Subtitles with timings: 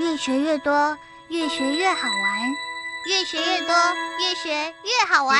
[0.00, 0.96] 越学越多，
[1.28, 2.50] 越学越好玩，
[3.06, 3.74] 越学越多，
[4.18, 5.38] 越学越好玩。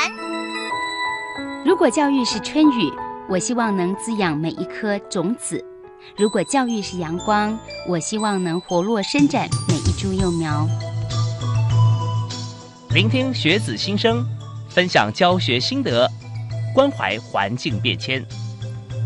[1.64, 2.92] 如果教育是春雨，
[3.26, 5.64] 我希望能滋养每一颗种子；
[6.14, 7.58] 如果教育是阳光，
[7.88, 10.68] 我希望能活络伸展每一株幼苗。
[12.90, 14.22] 聆听学子心声，
[14.68, 16.06] 分享教学心得，
[16.74, 18.22] 关怀环境变迁，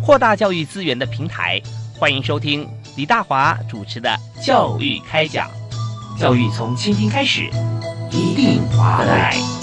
[0.04, 1.62] 扩大教育资源的平台。
[1.96, 4.10] 欢迎收听李大华主持的
[4.44, 5.48] 《教育开讲》，
[6.20, 7.48] 教育从倾听开始，
[8.10, 9.53] 一定划得来。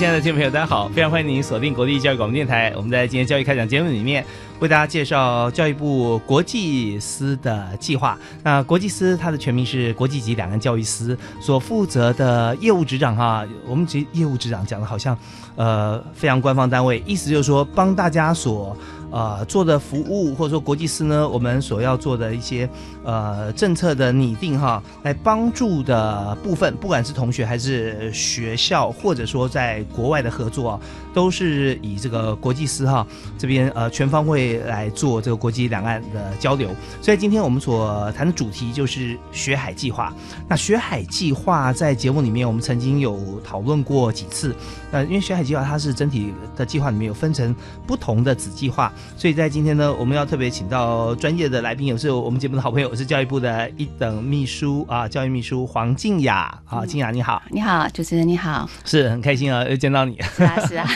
[0.00, 0.88] 亲爱的听众朋友，大家好！
[0.88, 2.72] 非常欢迎您锁定国立教育广播电台。
[2.74, 4.24] 我们在今天教育开讲节目里面，
[4.60, 8.16] 为大家介绍教育部国际司的计划。
[8.42, 15.16] 那国际司它的全名是国际级两岸教育司，所负责的业务执掌哈，我们这业务执掌讲的好像
[15.56, 18.76] 呃非常官方单位，意思就是说帮大家所。
[19.12, 22.70] 呃，做的服务或者说国际司呢，我们所要做的一些
[23.02, 30.80] 呃政策的拟定哈，来帮助的部分，不管是同学还是学校，或者说在国外的合作啊，
[31.12, 33.04] 都是以这个国际司哈
[33.36, 36.70] 这边呃全方位来做这个国际两岸的交流。
[37.00, 40.12] 所以今天我们所谈的主题就是学海计划。
[40.48, 44.54] 那学海计划在节目里面我们曾经有讨论过几次。
[44.92, 47.54] 那，因为学海计划它是整体的计划里面有分成
[47.86, 60.88] 不同的子计划，所以在今天呢，我们要特别请到专业的来宾，也是我们节目的好朋友，是教育部的一等秘书啊，教育秘书黄静雅啊，静雅你好，你好，主持人你好，是很开心啊，又见到你，是啊是啊，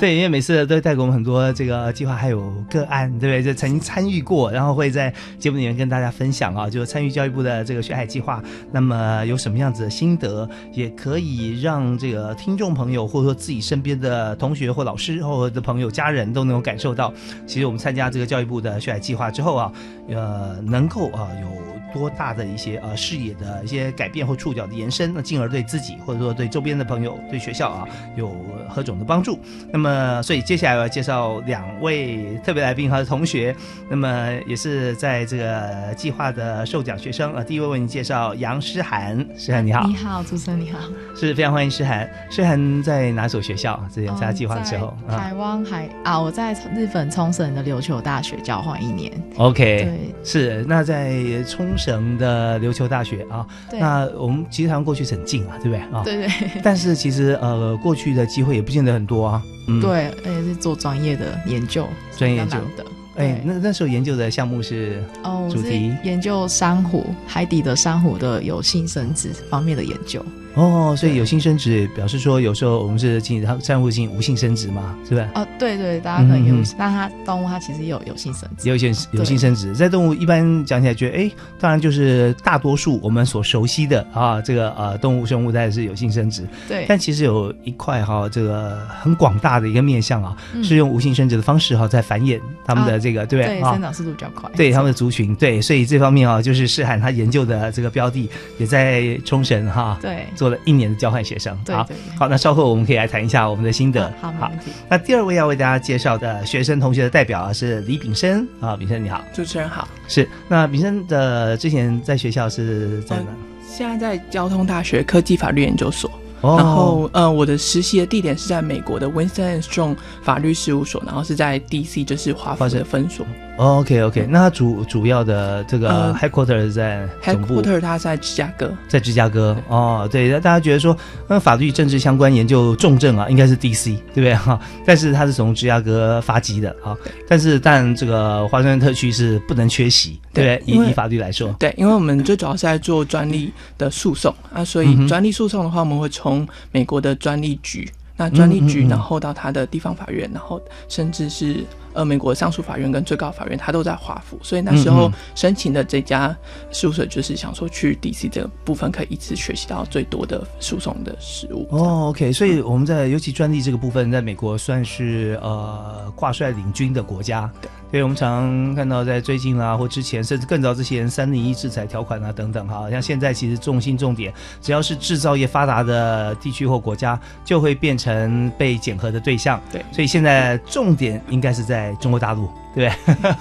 [0.00, 3.42] 对，因为每次都带给我们很多这个计划还有个案，对不对？
[3.42, 8.42] 就曾经参与过，然后会在节目里面跟大家分享啊，就参与教育部的这个学海计划，
[8.72, 13.02] 那么有什么样子的心得，也可以让这个听众朋友。
[13.12, 17.12] 或者说自己身边的同学或老师或者朋友家人都能够感受到，
[17.46, 19.72] 其实我们参加这个教育部的学海计划之后啊，
[20.08, 21.62] 呃，能够啊有。
[21.92, 27.86] 多大的一些呃视野的一些改变或触角的延伸，那进而对自己或者说对周边的朋友、对学校啊
[28.16, 28.34] 有
[28.66, 29.38] 何种的帮助？
[29.70, 33.54] 那么，所以接下来我要介绍两位特别来宾和同学，
[33.90, 37.44] 那么也是在这个计划的授奖学生啊。
[37.44, 40.78] 第一位为你介绍杨诗涵，诗涵你好，你好，主持人你好，
[41.14, 42.08] 是非常欢迎诗涵。
[42.30, 43.78] 诗涵在哪所学校？
[43.92, 49.12] 之前参加计划的时候，台湾海啊，我在日本冲绳的琉球大学交换一年。
[49.36, 51.70] OK，对，是那在冲。
[51.76, 56.02] 绳的琉球大学啊，那我们其实台湾过去是很近啊，对不对啊？
[56.04, 56.28] 对对。
[56.62, 59.42] 但是其实呃，过去的机会也不见得很多啊。
[59.80, 62.84] 对，而且是做专业的研究，专业研究的。
[63.16, 70.24] 哎，那那时候研究的项目是哦，主题研究珊瑚海底的珊瑚的有性生殖方面的研究。
[70.54, 75.26] 哦，所以有性生殖表示说，有时候我们是进它珊瑚性无性生殖嘛，是不是？
[75.34, 79.74] 哦，对对，大家可能有，但它动物它其实有有性生殖，有性有性生殖。
[79.74, 86.46] 在动物一般讲起来，觉得哎，当然就是大多数我们所熟悉的啊，这个呃动物生物它也是有性生殖。
[86.68, 93.58] 对，但其实有一块哈，这个很广大的一个面向啊，是用无性生殖的方式哈，在繁衍他们的这个，对不对？
[93.58, 94.50] 对，生长速度比较快。
[94.54, 99.98] 对他们的族群，对，所以这方面啊，就是世海他研究的这个标的也在冲绳哈。
[100.02, 100.26] 对。
[100.42, 101.86] 做了一年的交换学生，好
[102.18, 104.12] 好，那稍后我们可以来谈一下我们的心得。
[104.20, 104.72] 好，没问题。
[104.88, 109.86] 那第二位要为大家介绍的学生同学的代表啊，是李炳生啊，炳生你好，主持人好。
[110.08, 113.26] 是，那炳生的之前在学校是在哪？
[113.68, 116.10] 现在在交通大学科技法律研究所。
[116.42, 123.24] 然后，呃，我的实习的地点是在美国的 Winston Strong 法律事务所，然后是在 DC，就是华府的分所。
[123.56, 129.56] OK OK，那它主主要的这个 headquarter 在总部，headquarter 它在芝加哥，在芝加哥。
[129.68, 130.96] 哦，对，那大家觉得说，
[131.28, 134.58] 那法律政治相关研究重症啊，应该是 DC，对不对哈？
[134.86, 136.96] 但是它是从芝加哥发迹的啊。
[137.28, 140.74] 但是，但这个华盛顿特区是不能缺席，对不对？
[140.74, 151.64] 以以法律来说，对，因为我们最主要是在做专利的诉讼啊，所以专利诉讼的话，我们会从美国的专利局，那专利局，然后到他的地方法院，然后甚至是。
[151.94, 156.34] 呃，美国上诉法院跟最高法院，他都在华府，所以那时候申请的这家
[156.70, 161.68] 事务所就是想说去 DC 这个部分可以一次学习到最多的诉讼的实务。
[161.70, 167.52] 哦，OK，所以我们在尤其专利这个部分，在美国算是呃挂帅领军的国家。
[167.60, 167.68] 对。
[167.92, 179.60] 所以我们常看到在最近啊，或之前，甚至更早之前，三零一制裁条款啊等等哈，像现在其实重心重点，只要是制造业发达的地区或国家，就会变成被检核的对象。
[179.70, 182.48] 对，所以现在重点应该是在中国大陆。
[182.74, 182.90] 对，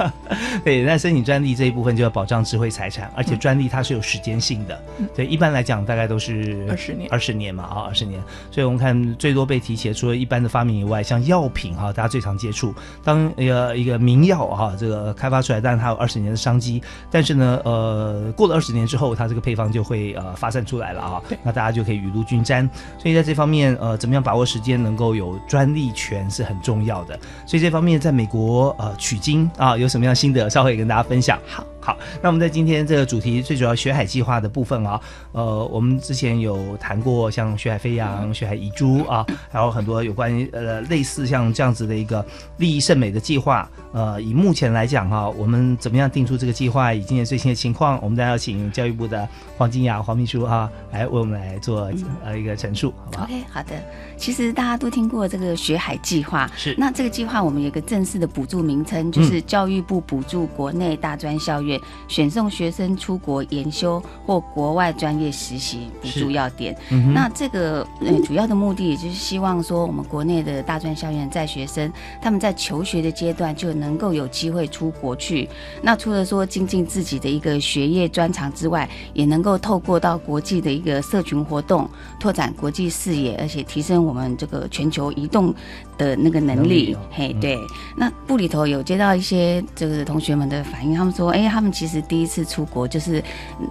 [0.63, 4.77] 对，那申请专利这一部分就要保障智慧财产，而且专利它是有时间性的。
[5.15, 8.21] 对，一般来讲大概都是二十年，二十年嘛，啊，二十年。
[8.51, 12.73] 所以我们看最多被提起，除了一般的发明以外，像药品哈，大家最常接触，
[13.05, 22.69] 当一个一个名药哈，这个开发出来，但是它有二十年的商机，但是呢，呃，过了二十年之后，它这个配方就会呃发散出来了啊，那大家就可以雨露均沾。
[22.97, 27.17] 所以在这方面，呃，怎么样把握时间，能够有专利权是很重要的。
[27.45, 29.20] 所以这方面在美国呃取。
[29.21, 31.39] 经啊，有什么样心得，稍后也跟大家分享。
[31.47, 31.63] 好。
[31.81, 35.01] 好，那我们在今天这个主题最主要学海计划的部分啊，
[35.31, 42.23] 呃，我们之前有谈过像学海飞扬、学海遗珠啊，还有很多有关于呃类似像这样子的一个
[42.57, 43.67] 利益甚美的计划。
[43.93, 49.27] 呃，以目前来讲哈，我们怎么样定出这个计划，以今年最新的情况，我们再要请教育部的
[49.57, 51.91] 黄金雅黄秘书啊，来为我们来做
[52.23, 53.69] 呃一个陈述，好不好？OK，好的。
[54.17, 56.75] 其实大家都听过这个学海计划，是。
[56.77, 61.70] 那这个计划我们有个正式的补助名称，就是教育部补助国内大专校院。
[62.07, 66.75] 选送学生出国研修或国外专业实习补助要点，
[67.13, 71.91] 那这个呃主要的目的也就是希望说，我们国内的大专校园在学生
[72.21, 75.47] 他们在求学的阶段就能够有机会出国去。
[75.81, 81.89] 那除了说精进自己的一个学业专长之外，也能够透过到国际的一个社群活动，
[82.19, 85.53] 拓展国际视野，而且提升我们这个全球移动
[86.01, 86.97] 的那个能力。
[87.11, 87.57] 嘿，对。
[87.95, 92.01] 那部里头有接到一些这个同学们的反应，他们说，哎，他们其实。
[92.11, 93.23] 第一次出国就是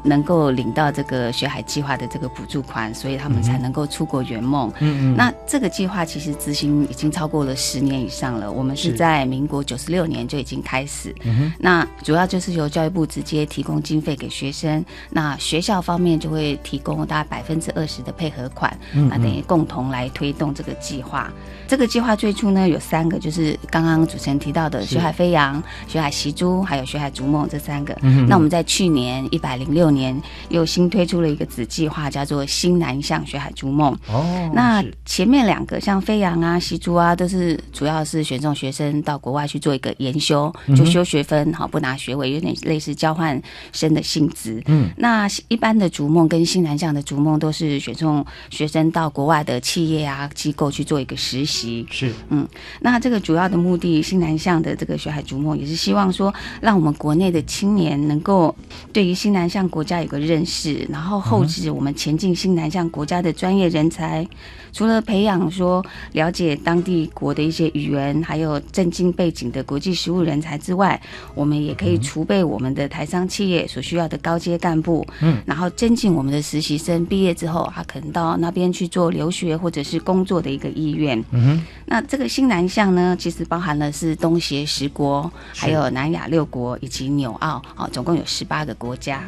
[0.04, 4.72] 能够领到这个学海计划的这个补助款，所以他们才能够出国圆梦。
[4.78, 5.16] 嗯嗯。
[5.16, 8.50] 那这个计划其实执行已经超过了十年以上了。
[8.52, 11.14] 我们是在民国九十六年就已经开始。
[11.24, 11.52] 嗯哼。
[11.58, 21.30] 那主要就是由教育部直接提供经费给学生，那学校方面就会提供大概百分之二十的配合款，那等于共同来推动这个计划。
[21.66, 27.96] 这个计划最初呢有三个，就是刚刚主持人提到的学海飞扬、学海习珠，还有学海逐梦这三个。
[28.28, 30.14] 那我们在去年一百零六年
[30.50, 33.96] 又新推出了一个子计划，叫做新南向学海逐梦。
[34.08, 43.40] 哦，那前面两个像飞扬啊、习珠啊，都是主要是选中学生到国外去做一个研修，就修学分，好不拿学位，有点类似交换
[43.72, 44.62] 生的性质。
[44.66, 51.86] 嗯，那一般的逐梦跟新南向的逐梦都是选中学生到国外的企业啊机构去做一个实习。
[52.00, 52.48] 是，嗯，
[52.80, 56.32] 那这个主要的目的，新南向的这个学海逐梦，也是希望说，
[56.62, 58.54] 让我们国内的青年能够
[58.90, 64.26] 对于新南向国家有个认识，然后后置我们前进新南向国家的专业人才。
[64.72, 71.00] 除了培养说了解当地国的一些语言，还有政经背景的国际实务人才之外，
[71.34, 81.18] 我们也可以储备我们的台商企业所需要的高阶干部，嗯，然后增进我们的实习生毕业之后，他可能到那边去做留学或者是工作的一个意愿。
[81.32, 89.24] 嗯哼，那这个新南向呢，其实包含了是东协十国，还有南亚六国以及纽澳，啊，总共有十八个国家。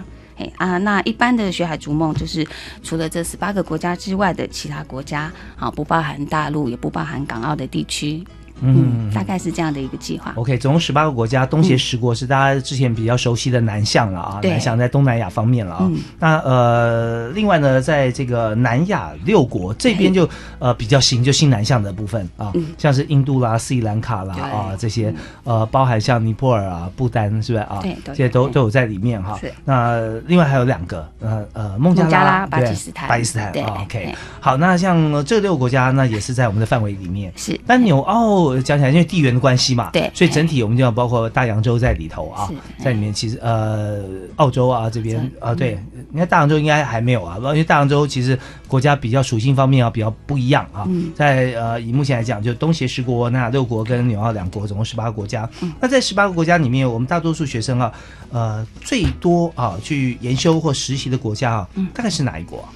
[0.56, 2.46] 啊，那一般的学海逐梦就是
[2.82, 8.24] 除了这十八个国家之外的其他国家，啊，不包含大陆，也不包含港澳的地区。
[8.64, 10.32] 嗯，大概是这样的一个计划。
[10.36, 15.90] OK，总共十八个国家，东协十国是大家之前比较熟悉的南向了啊，南向在东南亚方面了啊。
[16.18, 20.28] 那呃，另外呢，在这个南亚六国这边就
[20.60, 27.80] 呃比较新，就新南向的部分啊，像是印度啦、斯里兰卡啦啊这些，呃，包含像尼泊尔啊、不丹是不是啊？
[27.82, 29.36] 对，这些都都有在里面哈。
[29.64, 33.52] 那另外还有两个，呃呃，孟加拉、巴基斯坦、巴基斯坦。
[33.82, 37.32] OK，好，那像这六个国家，那也是在我们的范围里面。
[37.34, 38.51] 是，但纽澳。
[38.60, 42.50] 讲起来，因为地缘的关系嘛，对，所以整体我们就要包括大洋洲在里头啊，
[42.82, 44.02] 在里面其实呃，
[44.36, 45.78] 澳洲啊这边啊，对，
[46.10, 55.48] 你看大洋洲应该还没有啊，因为大洋洲其实国家比较属性方面啊比较不一样啊，在呃以目前来讲，就东协十国、那六国跟纽澳两国，总共十八个国家。
[55.80, 57.92] 那在十八个国家里面，我们大多数学生啊，
[58.30, 62.66] 呃，最多啊去研修或实习的国家啊，大概是哪一国？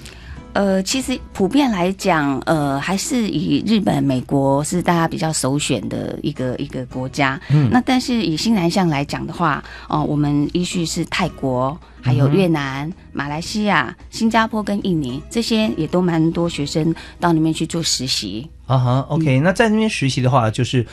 [0.56, 7.38] 呃，其实普遍来讲，呃，还是以日本、美国是大家比较首选的一个一个国家。
[7.50, 18.48] 嗯，那但是以新南向来讲的话，哦，我们依序是泰国、还有越南、马来西亚、新加坡跟印尼，这些也都蛮多学生到那边去做实习。
[18.66, 20.86] 啊哈，OK，那在那边实习的话，就是。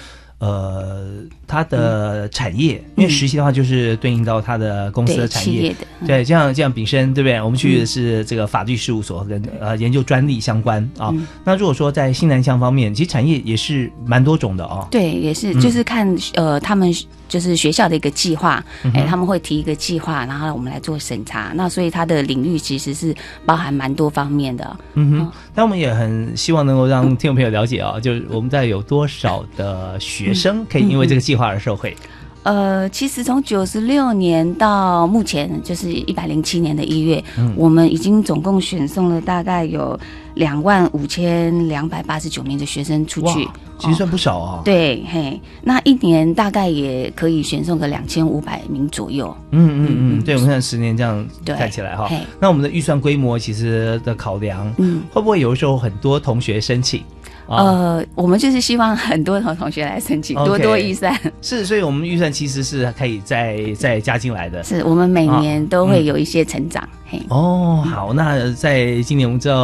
[0.43, 1.05] 呃，
[1.47, 5.73] 它的产业，因为实习的话就是对应到它的公司的产业，
[6.05, 7.41] 对，这样这样丙申对不对？
[7.41, 11.13] 我们去的是这个法律事务所跟呃研究专利相关啊。
[11.45, 14.85] 那如果说在新南向方面，其实产业也是蛮多种的哦。
[14.91, 16.93] 对，也是，就是看呃他们。
[17.33, 21.51] 就是学校的一个计划，嗯哎、他们会提一个计划，然后我们来做审查。
[21.55, 23.11] 那所以它的领域其实是
[23.43, 24.77] 包含蛮多方面的。
[24.93, 31.97] 嗯哼，但我们也很希望能够让听众朋友了解啊，就是我们在有多少的学生可以因为这个计划而受惠。
[32.43, 39.97] 呃，其实从九十六年到目前，就是一百零七年的一月，嗯我们已经总共选送了大概有
[40.35, 43.47] 两万五千两百八十九名的学生出去。
[43.79, 44.61] 其实算不少啊。
[44.63, 49.35] 对，嘿，那一年大概也可以选送个两千五百名左右。
[49.51, 52.09] 嗯嗯嗯，对，我们现在十年这样对看起来哈，
[52.39, 57.01] 那我们的预算规模其实的考量，嗯，会不会有的时候很多同学申请？
[57.47, 61.19] 啊，呃，我们就是希望很多同同学来申请多多益善。
[61.41, 64.63] 是，所以我们预算其实是可以再再加进来的。
[64.63, 66.87] 是我们每年都嗯会有一些成长。
[67.02, 69.55] 嘿，哦，好，那在今年我们知道，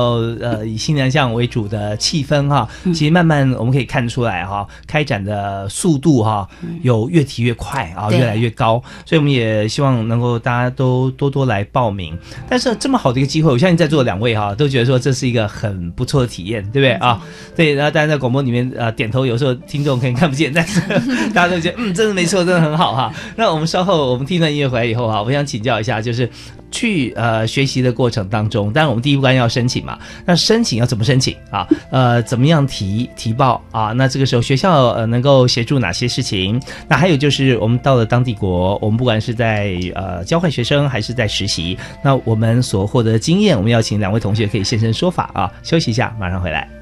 [0.42, 6.48] 呃，以新南向为主的气氛哈，嗯其实慢慢我们可以看出来哈，开展的速度哈，
[6.82, 12.18] 有越提越快啊，越来越高，所以我们也希望能够大家都多多来报名。
[12.50, 17.22] 但是这么好的一个机会，我相信在座的两位哈，都觉得说这是一个很不错的体验，对不对啊？
[17.56, 20.82] 对，然后当然在广播里面呃点头，有时候听众可能看不见，但是
[21.34, 23.14] 大家都觉得嗯，真的没错，真的很好哈。
[23.36, 26.30] 那我们稍后我们听段音乐回来以后哈，我想请教一下，就是
[26.72, 31.68] 去呃学习的过程当中，当然我们第一关要申请嘛，那申请要怎么申请啊？
[31.92, 33.92] 呃，怎么样提提报啊？
[33.92, 36.62] 那这个时候学校呃能够协助哪些事情？
[36.88, 45.52] 那还有就是我们到了当地国，我们不管是在呃交换学生还是在实习，那我们所获得的经验，我们要请两位同学可以现身说法啊。
[45.64, 46.79] 休息一下，马上回来。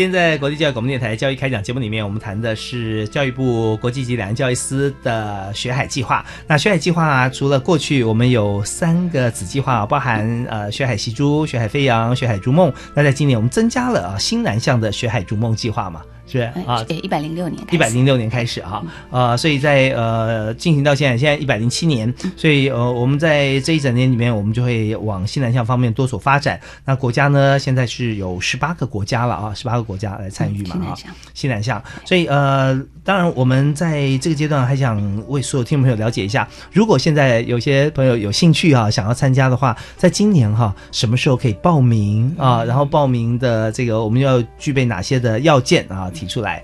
[0.00, 6.24] 今天在国际教育广播电台教育开讲节目里面，我们谈的是教育部国际级两岸教育司的学海计划。
[6.46, 12.72] 那学海计划除了过去我们有三个子计划，包含呃学海西珠、学海飞扬、学海逐梦。
[12.94, 16.00] 那在今年我们增加了啊新南向的学海逐梦计划嘛，
[16.30, 16.82] 是啊？
[16.84, 26.60] 对，一百零六年一百零六年开始哈，呃，所以在呃进行到现在，现在一百零七年，所以呃我们在这一整年里面，我们就会往西南向方面多所发展。
[26.84, 31.82] 那国家呢，现在是有十八个国家了啊，十八个国家来参与嘛啊嗯西南向，西南向。
[32.04, 42.64] 所以呃，当然我们在这个阶段还想为所有听众朋友了解一下，如果现在有些朋友有兴趣啊，想要参加的话，在今年哈、什么时候可以报名啊？
[42.64, 46.10] 然后报名的这个我们要具备哪些的要件啊？
[46.20, 46.62] 提出来。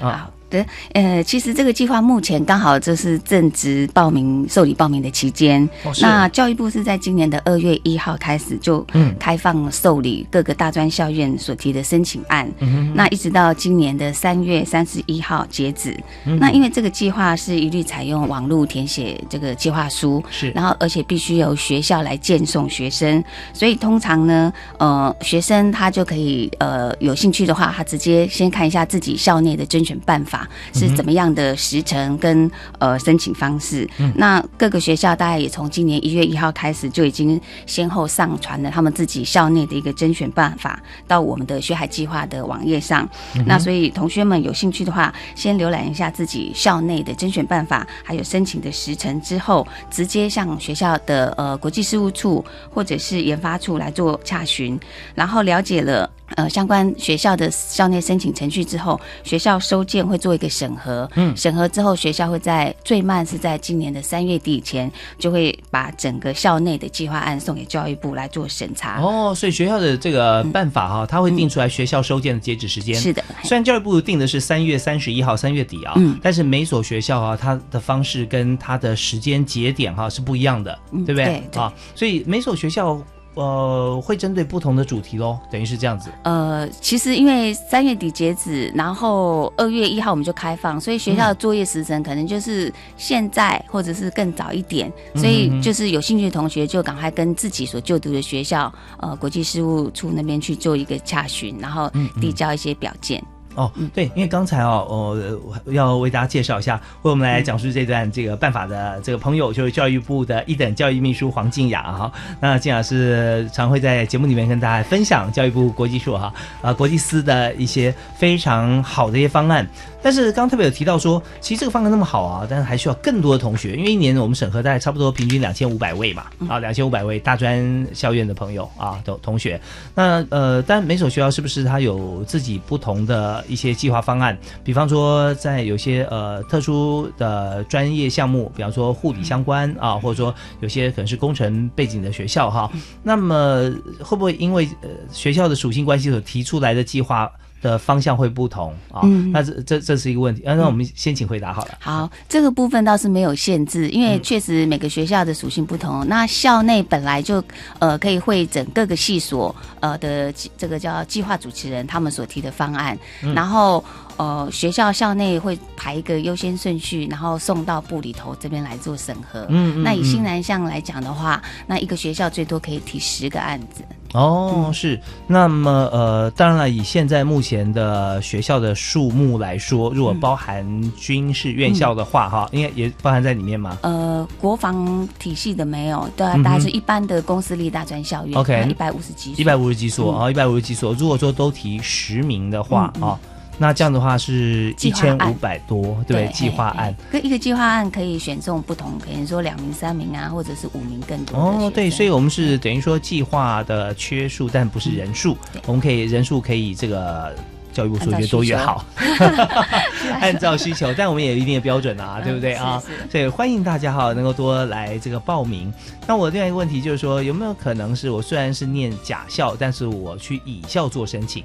[0.00, 5.62] 啊好的，呃，其实这个计划目前刚好就是正值报名受理报名的期间。
[5.84, 9.14] 哦那教育部是在今年的二月一号开始就嗯。
[9.18, 15.94] 开放受理各个大专校院所提的申请案，嗯那一直到今年的三月三十一号截止。
[16.24, 16.38] 嗯。
[16.38, 20.50] 那因为这个计划是一律采用网络填写这个计划书，是。
[20.52, 30.37] 然后而且必须由学校来荐送学生，所以通常呢，呃，学生他就可以呃有兴趣的话，他直接先看一下自己校内的甄选办法
[30.74, 33.88] 是怎么样的时程跟呃申请方式。
[34.14, 43.08] 那各个学校大概也从今年一月一号开始就已经先后上传了他们自己校内的一个甄选办法到我们的学海计划的网页上。
[43.46, 54.78] 那所以同学们有兴趣的话，先浏览一下自己校内的甄选办法，还有申请的时程之后，直接向学校的呃国际事务处或者是研发处来做洽询，
[55.14, 69.00] 然后了解了呃，相关学校的校内申请程序之后，学校收件会做一个审核，嗯审核之后，学校会在最慢是在今年的三月底以前，就会把整个校内的计划案送给教育部来做审查。
[69.00, 72.94] 哦，所以学校的这个办法哈、它会定出来学校收件的截止时间。
[72.94, 83.00] 是的，虽然教育部定的是三月三十一号，三月底啊，嗯但是每所学校啊，它的方式跟它的时间节点哈、是不一样的，嗯对不对啊，所以每所学校
[83.38, 86.10] 呃会针对不同的主题喽，等于是这样子。
[86.24, 101.90] 呃，其实因为三月底截止，然后二月一号我们就开放，所以学校的作业时程可能就是现在或者是更早一点，所以就是有兴趣的同学就赶快跟自己所就读的学校，呃，国际事务处那边去做一个洽询，然后
[102.20, 103.22] 递交一些表件。
[103.58, 104.86] 哦，对，因为刚才哦，
[105.20, 105.36] 呃，
[105.66, 112.12] 我要为大家介绍一下，为我们来讲述这段这个办法的这个朋友，就是教育部的一等教育秘书黄静雅哈。
[112.40, 119.68] 那静雅是常会在节目里面跟大家分享教育部国际处哈啊国际司的一些非常好的一些方案。
[120.00, 129.60] 但是刚刚特别有提到说，其实这个方案那么好啊，但是还需要更多的同学，因为一年我们审核大概差不多平均两千五百位嘛，啊，两千五百位大专校院的朋友啊，同同学。
[129.96, 134.36] 那呃，但每所学校是不是它有自己不同的一些计划方案？
[134.62, 142.70] 比方说，在有些呃特殊的专业项目，比方说护理相关啊，或者说有些可能是工程背景的学校哈，
[143.02, 147.30] 那么会不会因为呃学校的属性关系所提出来的计划？
[147.60, 150.42] 的方向会不同啊，嗯那这这这是一个问题。
[150.44, 151.74] 啊，那我们先请回答好了。
[151.80, 156.06] 好，这个部分倒是没有限制，因嗯为确实每个学校的属性不同。
[156.06, 157.42] 那校内本来就
[157.78, 163.84] 呃可以会整各个系所呃的这个叫计划主持人他们所提的方案，嗯然后
[164.18, 169.46] 呃学校校内会排一个优先顺序，然后送到部里头这边来做审核。
[169.48, 173.82] 嗯嗯那以新嗯南向来讲的话，那一个学校最多可以提十个案子。
[174.14, 174.98] 哦，是。
[175.26, 183.76] 那么呃，当然了，以现在目前的学校的数目来说，如果包含军事院校的话，哈、应该也包含在里面吗？
[183.82, 190.94] 呃，国防体系的没有，对啊，大概是一般的公私立大专校院 OK 一百五十几所，一百五十几所嗯啊，一百五十几所。
[190.94, 193.18] 如果说都提十名的话啊，
[193.58, 196.28] 那这样的话是一千五百多，对？
[196.32, 196.94] 计划案。
[197.10, 207.34] 跟一个计划案可以选中不同，可能说两名、三名啊，或者是五名更多哦，对，所以我们是等于说计划的缺数，但不是人数，对我们可以人数可以这个。
[207.70, 208.84] 教育部说越多越好，
[210.20, 213.10] 按照需求，但我们也有一定的标准啊，嗯对不对啊是是？
[213.12, 215.72] 所以欢迎大家哈能够多来这个报名。
[216.04, 221.44] 那我另外一个问题就是说，有没有可能是我虽然是念假校，但是我去乙校做申请？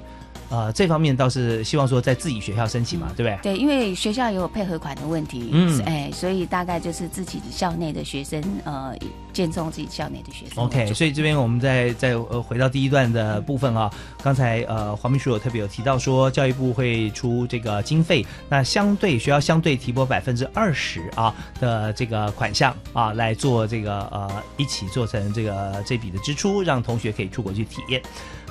[0.50, 3.54] 呃，这方面倒是希望说在自己学校申请嘛，对不对？
[3.54, 8.94] 对，因为学校也有配合款的问题，嗯哎，所以大概就是自己校内的学生，呃，
[9.32, 13.90] 建中自己校内的学生 OK，所以这边我们再再呃回到第一段的部分啊，
[14.22, 28.00] 刚才呃黄秘书有特别有提到说，教育部会出这个经费，那相对学校相对提拨百分之二十啊的这个款项啊来做这个呃一起做成这个这笔的支出，让同学可以出国去体验。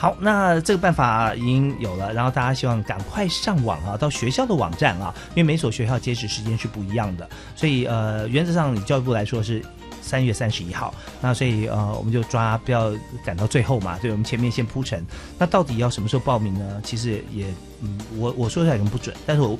[0.03, 9.63] 好，那这个办法已经有了，然后大家希望赶快上网啊，到学校的网站啊，因为每所学校截止时间是不一样的，所以呃原则上以教育部来说是。
[10.01, 12.91] 三月三十一号，那所以呃，我们就抓不要
[13.23, 15.01] 赶到最后嘛，对，我们前面先铺陈。
[15.39, 16.81] 那到底要什么时候报名呢？
[16.83, 17.45] 其实也，
[17.79, 19.57] 嗯，我我说出来可能不准，但是我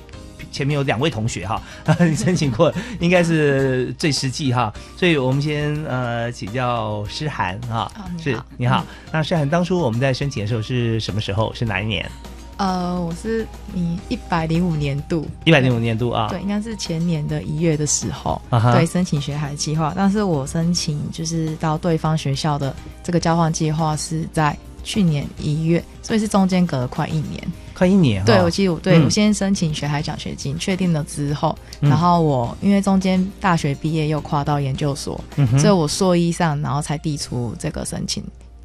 [0.54, 1.62] 前面有两位同学哈，
[2.00, 4.72] 你 申请过，应该是最实际哈。
[4.96, 8.86] 所以我们先呃请教诗涵哈，是好你好。
[9.12, 11.54] 那诗涵当初我们在申请的时候是什么时候？
[11.54, 12.10] 是哪一年？
[12.58, 16.28] 呃，我是你一百零五年度，一百零五年度啊。
[16.30, 19.92] 对，应该是前年的一月的时候，啊对，申请学海计划。
[19.96, 27.42] 但是我申请就是到对方学校的这个交换计划是在去年一月，所以是中间隔了快一年。
[27.76, 28.26] 快一年哦。
[28.26, 29.06] 对，我记得我对、嗯。
[29.06, 31.90] 我先申请学海奖学金，确定了之后，嗯。
[31.90, 38.24] 然后我因为中间大学毕业又跨到研究所，嗯所以我硕一上，然后才递出这个申请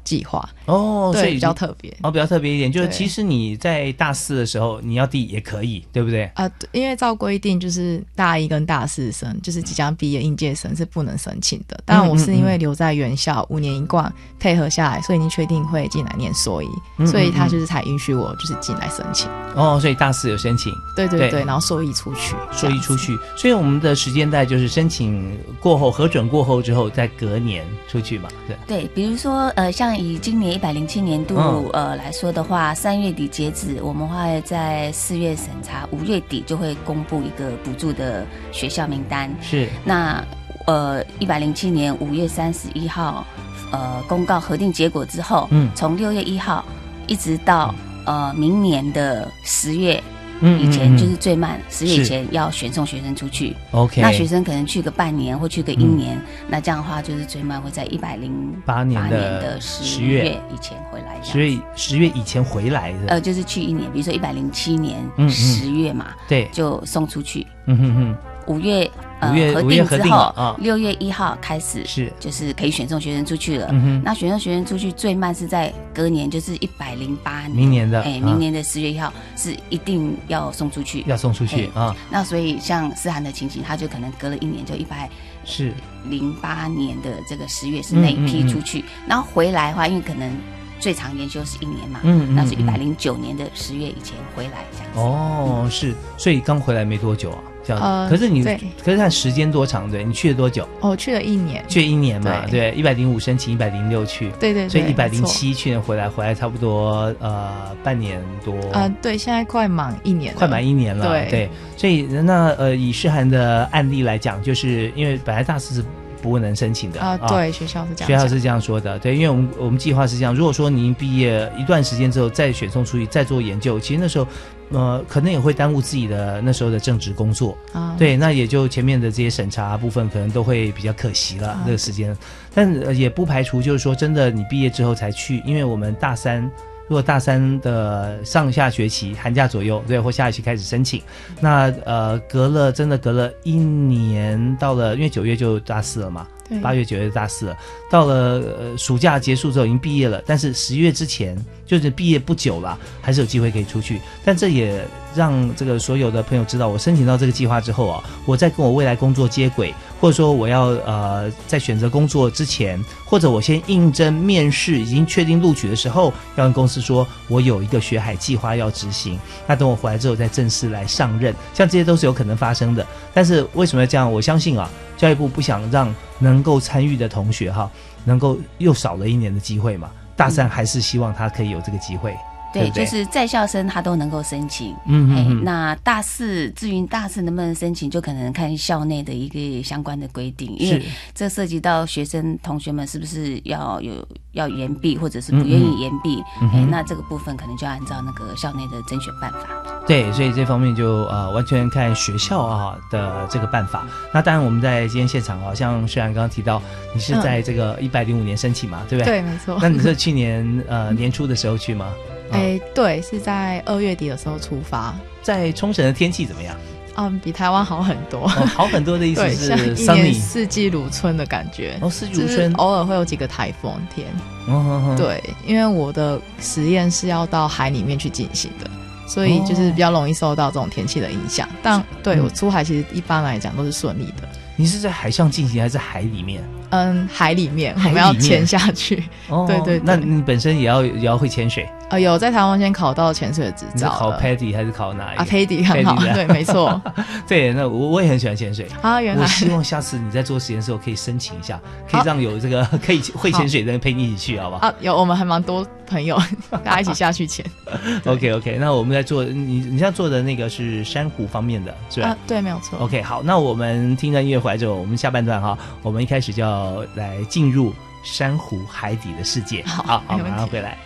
[0.09, 1.95] 计划，哦，所，以比较特别。
[2.01, 6.23] 哦，比较特别一点，就是其实你在大四的时候你要递也可以，对不对？
[6.33, 11.79] 啊、对因为照规定就是大一跟大四生，就是即将毕业应届生是不能申请的。
[11.85, 19.29] 当然我是因为留在原校五年一贯配合下来，所以已经确定会进来念硕一，嗯所以他嗯就是才允许我就是进来申请。
[19.55, 28.55] 哦，所以大四有申请，对对对对，然后硕一出去，说一出去，所以我们的时间带就是申请过后核准过后之后，再隔年出去嘛，对。
[28.67, 31.69] 对，比如说呃，像以今年一百零七年度、嗯。
[31.73, 39.29] 呃来说的话，三月底截止，我们会在四月审查，五月底就会公布一个补助的学校名单。
[39.41, 40.23] 是，那
[40.65, 43.25] 呃，一百零七年五月三十一号，
[43.71, 45.69] 呃，公告核定结果之后，嗯。
[45.75, 46.63] 从六月一号
[47.05, 50.01] 一直到呃明年的十月
[50.41, 53.55] 嗯以前就是嗯最慢，十月以前要选送学生出去。
[53.71, 61.19] OK，那学生可能去个半年或去个一嗯年，那这样的话就是最慢会在一百零八年的的十十月月以前回来。
[61.21, 64.97] 十月十月以前回来的，呃，就是去一年，比如说一百零七年
[65.29, 67.45] 十月嘛，对，就送出去。
[67.65, 68.17] 嗯哼哼，
[68.49, 73.67] 五月呃五月核定之后啊，六月一号开始是，就是可以选送学生出去了。
[73.71, 77.55] 嗯哼，那选送学生出去最慢是在隔年，就是一百零八年。
[77.55, 78.25] 明年的，哎，啊。
[78.25, 81.03] 明年的十月一号是一定要送出去。
[81.05, 85.07] 要送出去啊，那所以像思涵的情形，他就可能隔了一年，就一百
[85.45, 85.71] 是，
[86.05, 90.31] 零八年的这个十月是那一批出去，然后回来的话，因为可能
[90.79, 94.99] 最长研修是一年嘛，嗯嗯那是一百嗯零九年的十月以前回来这样子。
[94.99, 97.81] 哦，是，所以刚回来没多久啊，这样。
[97.81, 100.67] 呃可是你，可是看时间多长，对，你去了多久？
[100.81, 102.71] 哦，去了一年，去了一年嘛，对。
[102.71, 105.23] 对，一百零五申请，一百零六去，对对对，所以一百零。
[105.29, 111.47] 七去年回来，回来差不多呃半年多，呃，对，现在快满一年了，快满一年了，对。
[111.77, 115.85] 所以那呃以诗涵的案例来讲，就是因为本来大四是
[116.21, 124.27] 不能申请的啊，对，学校是这样，学校是这样说的，对，因为我们我们计划是这样，如果说您毕业一段时间之后再选送出去再做研究，其实那时候，
[124.71, 131.63] 呃，可能也会耽误自己的那时候的正职工作，啊，对，那也就前面的这些审查部分可能都会比较可惜了、啊。
[131.65, 132.15] 这个时间，
[132.53, 136.49] 但、呃也不排除就是说真的你毕业之后才去，因为我们大三。
[136.89, 141.01] 如果大三的上下学期寒假左右，对，或下学期开始申请，
[141.39, 147.57] 那呃隔了真的隔了一年，到了因为九月就大四了嘛，对八月九月大四了，
[147.91, 148.15] 到了
[148.59, 154.01] 呃暑假结束之后已经毕业了，但是十月之前就是毕业不久了，还是有机会可以出去。
[154.25, 154.83] 但这也
[155.15, 169.19] 让这个所有的朋友知道，我申请到这个计划之后啊，我在跟我未来工作接轨，或者说我要呃在选择工作之前，或者我先应征面试已经确定录取的时候，要跟公司说我有一个学海计划要执行。
[169.45, 172.85] 那等我回来之后再正式来上任，像这些都是有可能发生的。
[173.13, 174.11] 但是为什么要这样？
[174.11, 177.69] 我相信啊，教育部不想让能够参与的同学哈，
[178.05, 179.89] 能够又少了一年的机会嘛。
[180.15, 182.13] 大三还是希望他可以有这个机会，
[182.53, 184.73] 对对，对就是在校生他都能够申请。
[184.73, 199.39] 哎嗯嗯嗯，那大四至于大四能不能申请，就可能看校内的一个相关的规定，因为是这涉及到学生同学们是不是要有要延毕，或者是不愿意延毕，哎、嗯哼那这个部分可能就要按照那个校内的甄选办法。
[199.87, 203.87] 对，所以这方面就呃完全看学校啊的这个办法。
[204.13, 206.61] 那当然我们在今天现场啊像虽然刚刚提到
[206.93, 209.19] 你是在这个一百零五年申请嘛，对不对？
[209.19, 209.57] 对，没错。
[209.61, 211.91] 那你是去年呃年初的时候去吗？
[212.31, 216.55] 啊哎，对，是在二月底的时候出发，在冲绳的天气怎么样？
[216.95, 218.25] 嗯，比台湾好很多。
[218.25, 221.77] 哦，好很多的意思对，是像一年四季如春的感觉。
[221.81, 224.07] 哦，四季如春，偶尔会有几个台风天。
[224.47, 228.69] 哦哦哦对，因为我的实验是要到海里面去进行的，
[229.07, 231.47] 所以就是比较容易受到这种天气的影响。
[231.63, 234.27] 但对嗯我出海其实一般来讲都是顺利的。
[234.57, 236.43] 你是在海上进行还是海里面？
[236.71, 239.03] 嗯，海里面我们要潜下去。
[239.29, 241.65] 哦 对对对那你本身也要也要会潜水？
[241.89, 244.11] 呃，有在台湾先考到潜水的执你是考。
[244.19, 245.21] PADI 还是考哪一个？
[245.21, 246.81] 啊 p a d 很好，Paddy 的对，没错。
[247.27, 248.67] 对，那我我也很喜欢潜水。
[248.81, 256.21] 啊，原来我希望下次你在做实验的时候可以申请一下，可以让有这个可以会潜水的人陪你一起去，好不好啊，有我们还蛮多朋友，
[256.63, 257.45] 大家一起下去潜。？
[258.05, 262.77] OK OK，那我们在做你你现在做的那个是珊瑚方面的，是吧啊，对，没有错。
[262.79, 267.73] ？OK，好，那我们听着音乐回来之后，我们下半段哈，我们一开始就要来进入
[268.03, 269.63] 珊瑚海底的世界。
[269.65, 270.77] 好好，马上回来。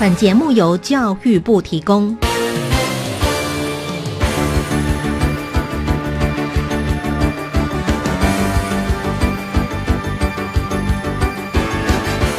[0.00, 2.16] 本节目由教育部提供。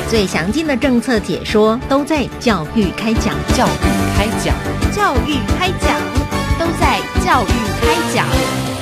[0.07, 3.35] 最详尽的政策解说都在《教育开讲》。
[3.57, 3.69] 教育
[4.15, 4.55] 开讲，
[4.95, 5.99] 教育开讲，
[6.57, 8.78] 都在教育开讲。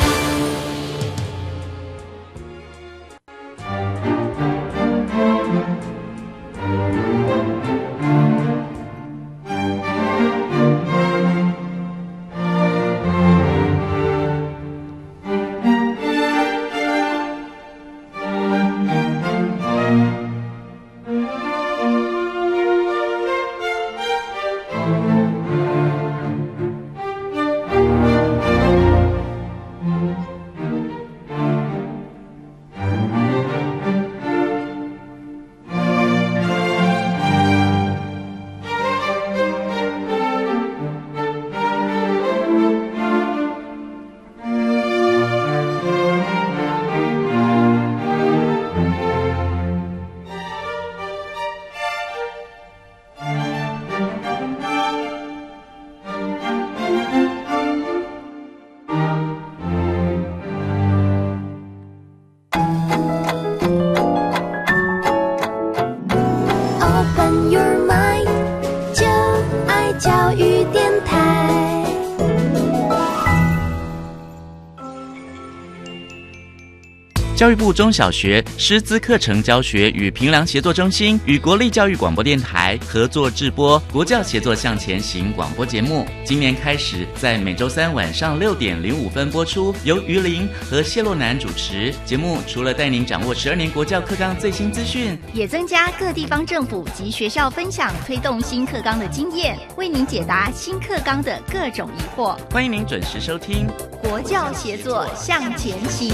[77.47, 86.05] 教育部中小学师资课程教学与评量协作中心与国立教育广播电台合作制播《国教协作向前行》广播节目。
[86.25, 91.95] 今年开始在每周三晚上六点零五分播出，由于林和谢洛南主持。
[92.03, 102.37] 节目除了带您掌握十二年国教课纲最新资讯，也增加各地方政府及学校分享推动新课纲的经验，为您解答新课纲的各种疑惑。
[102.51, 103.65] 欢迎您准时收听
[104.03, 106.13] 国教协作向前行。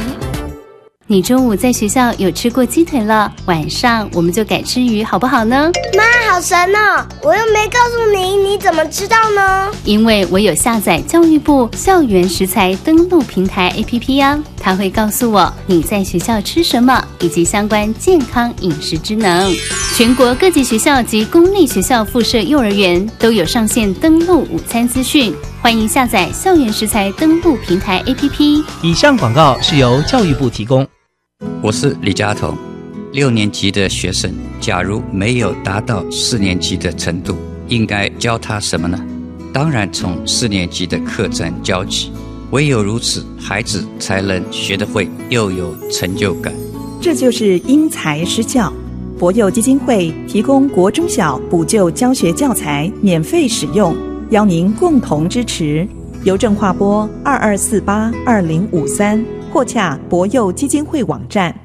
[1.13, 5.71] 你中午在学校有吃过鸡腿了，晚上我们就改吃鱼，好不好呢？
[5.95, 7.05] 妈，好神哦！
[7.21, 9.71] 我又没告诉你，你怎么知道呢？
[9.85, 19.53] 因为我有下载教育部校园食材登录平台 APP 呀，它会告诉我你在学校吃什么，以及相关健康饮食之能。
[19.95, 28.63] 全国各级学校及公立学校附设幼儿园都有上线登录午餐资讯，欢迎下载校园食材登录平台 APP。
[28.81, 30.83] 以上广告是由教育部提供。
[31.63, 32.57] 我是李佳彤，
[33.13, 37.37] 六年级的学生，假如没有达到四年级的程度，
[37.69, 38.99] 应该教他什么呢？
[39.53, 42.11] 当然从四年级的课程教起，
[42.51, 46.53] 唯有如此，孩子才能学得会，又有成就感。
[47.01, 48.69] 这就是因材施教。
[49.17, 53.95] 博幼基金会提供国中小补救教学教材免费使用，
[54.31, 55.87] 邀您共同支持。
[56.25, 59.23] 邮政划拨二二四八二零五三。
[59.53, 61.62] 或洽博佑基金会网站。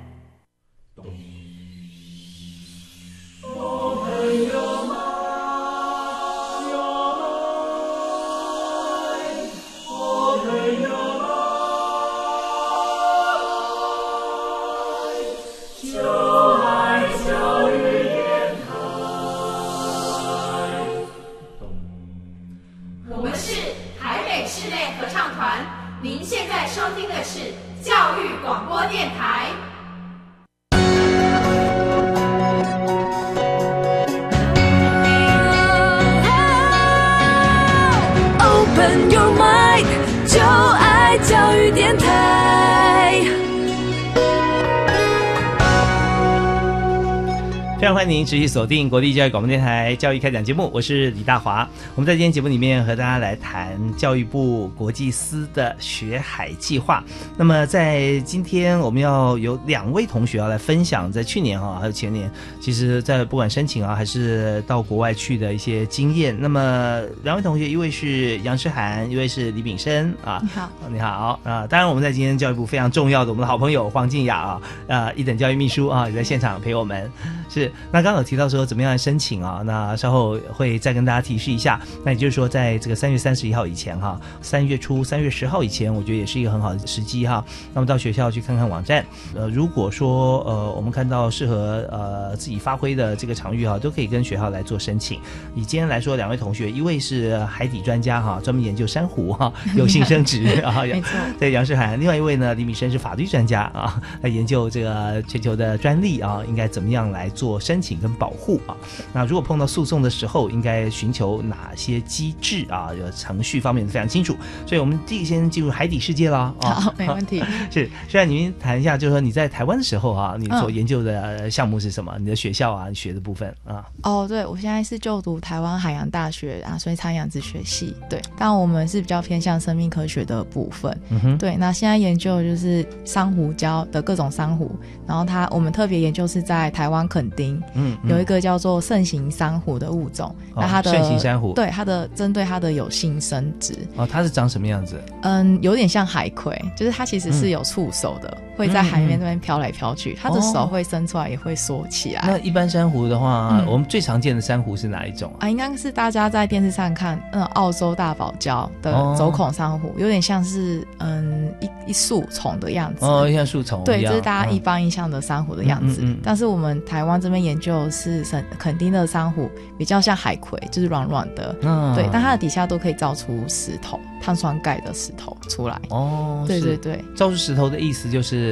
[48.29, 51.67] 持续锁定国立教育广播电台教育开讲节目，我是李大华。
[51.95, 57.03] 我们在今天节目里面和大家来谈教育部国际司的学海计划。
[57.39, 66.39] 那么在今天，我们要有两位同学要来分享，在去年哈还有前年，其实在不管申请啊还是到国外去的一些经验。
[66.39, 70.39] 那么两位同学，一位是杨诗涵，一位是李炳生啊。
[70.43, 71.67] 你好，你好啊！
[71.67, 77.11] 当然，我们在今天教育部非常重要的我们的好朋友黄静雅啊，呃，一等教育秘书啊，也在现场陪我们。
[77.49, 77.73] 是。
[77.91, 79.63] 那刚刚提到说怎么样申请啊？
[79.65, 81.81] 那稍后会再跟大家提示一下。
[82.05, 87.45] 那也就是说，在这个三月三十一号以前哈，三月初三月十号以前，我觉得也是一个很好的时机哈。
[87.75, 89.05] 那么到学校去看看网站，
[89.35, 95.19] 呃，如果说呃我们看到适合呃自己发挥的这个场域哈，都可以跟学校来做申请。
[95.55, 101.99] 以今天来说，两位同学，一位是海底专家哈，专门研究珊瑚哈，有幸升职啊，没错，对杨世涵。
[101.99, 108.61] 另外一位呢，李米生是法律专家啊，来研究这个全球的专利啊，应该怎么样来做申请保护。
[108.67, 108.77] 啊，
[109.13, 112.91] 那如果碰到诉讼的时候，应该寻求哪些机制啊？
[112.99, 116.71] 有程序方面非常清楚，所以我们第一个先进入海底世界了啊。
[116.81, 117.43] 好，没问题。
[117.71, 122.15] 是，虽然您谈一下，就是说你在台湾的时候啊，你所研究的项目是什么？
[122.19, 123.85] 你的学校啊，学的部分啊。
[124.03, 127.95] 哦，对，我现在是就读台湾海洋大学啊，水产养殖学系。
[128.09, 131.01] 对，但我们是比较偏向生命科学的部分。
[131.11, 131.39] 嗯哼。
[131.39, 134.75] 对，那现在研究就是珊瑚礁的各种珊瑚，
[135.07, 138.59] 然后它我们特别研究是在台湾垦丁，嗯，有一个叫。
[138.59, 145.01] 做盛行珊瑚的物种，那它的盛行珊瑚，对它的针对它的有性生殖哦，它是长什么样子？
[145.23, 152.25] 嗯，有点像海葵，就是它其实是有触手的，会在海面那边飘来飘去，它的手会伸出来，也会缩起来。
[152.27, 155.49] 那一般珊瑚的话，我们最常见的珊瑚是哪一种啊？
[155.49, 163.05] 应该是大家在电视上看，嗯，澳洲大堡礁的走孔珊瑚，有点像是嗯一一树丛的样子。
[163.05, 166.03] 哦，像树丛对，就是大家一般印象的珊瑚的样子。
[166.23, 171.95] 但是我们台湾这边研究是肯肯丁的珊瑚比较像海葵，就是软软的，嗯。
[171.95, 175.81] 对，但它的底下都可以造出石头，碳酸钙的石头出来。
[175.91, 178.48] 哦，对对对，造出石头的意思就是，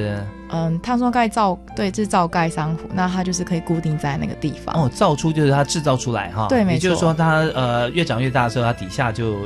[0.51, 4.75] 嗯，碳酸钙造，对，制造钙珊瑚，那它就是可以固定在那个地方。
[4.75, 9.37] 哦，造出就是它制造出来哈，对，也就是说它呃越长越大的时候，它底下就。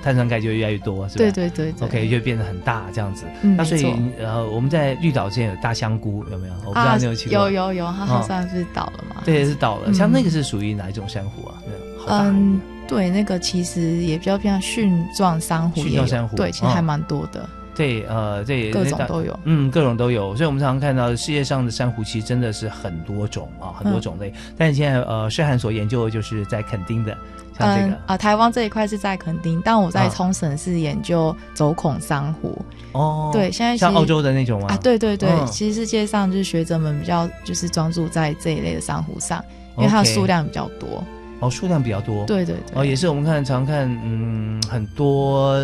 [0.00, 1.18] 碳酸钙就越来越多，是吧？
[1.18, 3.24] 对对对，OK，就变得很大这样子。
[3.42, 6.54] 嗯那所以呃，我们在绿岛之前有大香菇，有没有？
[6.64, 7.36] 我不知道你有去过。
[7.36, 9.20] 有有有，它好像是倒了嘛？
[9.24, 9.92] 对，是倒了。
[9.92, 11.54] 像那个是属于哪一种珊瑚啊？
[12.06, 17.46] 嗯，对，那个其实也比较偏向蕈状珊瑚，蕈状珊瑚，对，其实还蛮多的。
[17.78, 20.34] 对，呃，对，各种都有，嗯，各种都有。
[20.34, 24.32] 所以我们常常看到世界上的珊瑚其实真的是很多种啊，很多种类。
[24.56, 27.16] 但是现在呃，水涵所研究的就是在垦丁的。
[27.60, 32.56] 嗯啊，台湾这一块是在垦丁，但我在冲绳是研究走孔珊瑚。
[32.92, 34.68] 哦，对，现在像澳洲的那种吗？
[34.70, 39.44] 啊，对对对，其实世界上就是学者们比较就是专注在这一类的珊瑚上，
[39.76, 41.02] 因为它的数量比较多。
[41.40, 42.24] 哦，数量比较多。
[42.26, 42.80] 对对对。
[42.80, 45.58] 哦，也是我们看常看，嗯，很多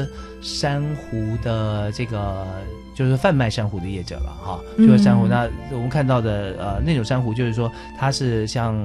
[0.44, 2.46] 珊瑚的这个
[2.94, 5.26] 就是贩卖珊瑚的业者了哈，就是珊瑚。
[5.26, 8.76] 那我们看到的呃那种珊瑚，就是说它是像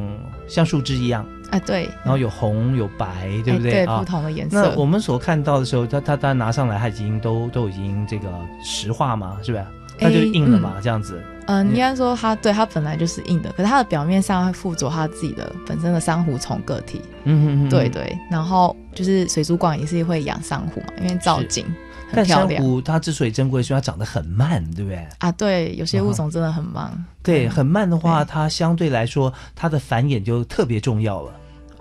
[0.47, 1.25] 像树枝一样。
[1.51, 3.71] 啊，对，然后有红有白，对不对？
[3.71, 4.69] 对，不同的颜色。
[4.69, 8.29] 那我们所看到的时候，它它它拿上来，它已经都都已经这个
[8.63, 9.65] 石化嘛，是不是？
[9.99, 11.21] 它就硬了嘛，这样子。
[11.51, 17.01] 嗯，应该说它对它本来就是硬的，可是它的表面上会附着它自己的本身的珊瑚虫个体。
[17.23, 21.65] 嗯嗯对对，然后就是水族馆也是会养珊瑚嘛，因为造景
[22.11, 22.61] 很漂亮。
[22.61, 25.07] 珊瑚它之所以珍贵，是因为它长得很慢，对不对？
[25.17, 26.91] 啊，对，有些物种真的很慢。
[27.23, 31.31] 对，很慢的话，它相对来说，它的繁衍就特别重要了。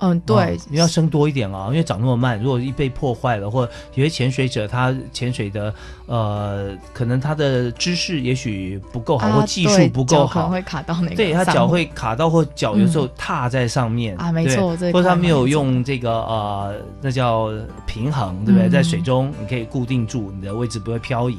[0.00, 5.74] 嗯，对，你要生多一点啊，因为长那么慢，如果一被破坏了，或有些潜水者他潜水的
[6.06, 17.50] 呃，可能他的知识也许不够好，或技术不够好，会卡到那个，对他脚会卡到，或脚有时候踏在上面啊，没错，或者他没有用这个呃，那叫
[17.86, 18.68] 平衡，对不对？
[18.68, 21.36] 在水中你可以固定住你的位置，不会漂移，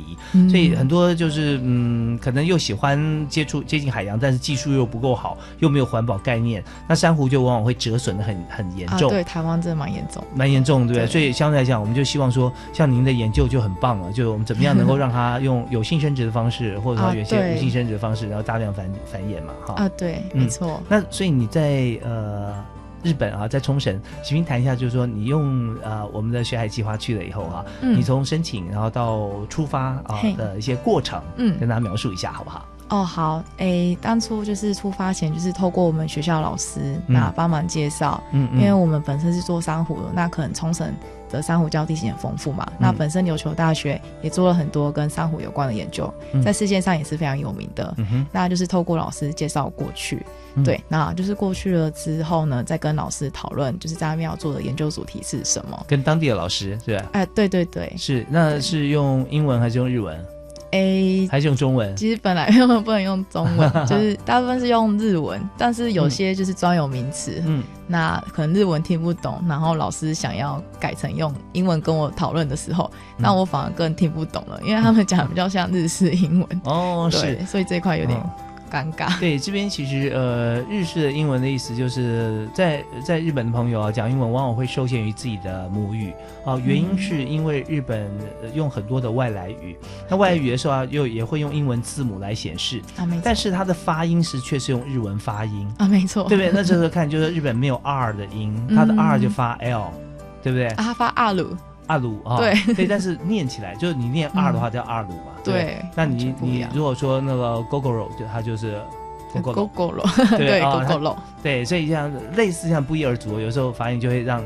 [0.50, 8.38] 所以很多就是嗯，可能又喜欢接触接近海洋，但是技术又不够好，又没有环保概念，那珊瑚就往往会折损的很。
[8.50, 11.08] 很严重，对台湾真的蛮严重，蛮严重，对不对？
[11.08, 19.76] 所以相对来讲，我们就希望说，像您的研究就很棒了，就我们怎么样能够让它用有性生殖的方式， 或者说有些无性生殖的方式，然后大量繁繁衍嘛，哈。
[19.76, 20.82] 啊，对，没错。
[20.90, 22.54] 那所以你在呃
[23.04, 32.66] 日本啊，在冲绳，请您谈一下，就是说你用呃我们的学海计划去了以后啊，你从申请然后到出发啊的一些过程，嗯，跟大家描述一下好不好？
[32.90, 40.92] 哦，好，诶，当初就是出发前，就是透过我们学校老师那帮忙介绍，嗯，因为我们本身是做珊瑚的，那可能冲绳
[41.30, 46.12] 的珊瑚礁地形很丰富嘛，那本身琉球大学也做了很多跟珊瑚有关的研究，
[46.44, 48.26] 在世界上也是非常有名的，嗯哼。
[48.32, 50.26] 那就是透过老师介绍过去，
[50.66, 57.06] 对，那就是过去了之后呢，再跟老师讨论，就是在那边要做的研究主题是什么，跟当地的老师是吧？
[57.14, 60.20] 哎，对对对，是，那是用英文还是用日文
[60.72, 61.96] ？A 还是用中文？
[61.96, 62.50] 其实本来
[62.84, 78.20] 不能用中文， 就是大部分是用日文，但是有些就是专有名词，嗯，那可能日文听不懂，然后老师想要改成用英文跟我讨论的时候，那我反而更听不懂了，因为他们讲比较像日式英文哦，是，所以这块有点。
[78.70, 79.20] 尴尬。
[79.20, 86.14] 对，这边其实呃，日式的英文的意思就是在在日本的朋友啊，讲英文往往会受限于自己的母语。
[86.46, 88.10] 啊，原因是因为日本
[88.54, 89.78] 用很多的外来语，
[90.10, 92.82] 那外来语的时候啊，又也会用英文字母来显示。
[92.98, 93.22] 啊，没错。
[93.26, 95.68] 但是它的发音是却是用日文发音。
[95.78, 96.52] 啊，没错，对不对？
[96.54, 99.92] 那这个看就是日本没有 R 的音，它的 R 就发 L，
[100.42, 100.68] 对不对？
[100.70, 101.56] 啊，它发阿鲁。
[101.88, 105.84] 阿鲁啊，对，对，但是念起来就是你念二的话叫阿鲁嘛，对。
[105.96, 108.82] 那你你如果说那个 Gogoro，就它就是
[109.34, 110.02] Gogoro，
[110.38, 114.44] 对，Gogoro，对，所以像类似像不一而足，有时候发音就会让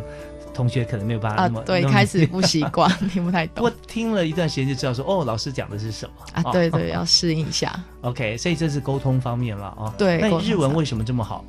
[0.54, 3.66] 同学可能没有办法那么对，开始不习惯， 听不太懂。
[3.66, 6.52] 我听了一段时间就知道说，哦，老师讲的是什么啊？
[6.52, 7.74] 对对， 要适应一下。
[8.02, 9.94] OK，所以这是沟通方面了啊。
[9.98, 11.44] 对，那日文为什么这么好？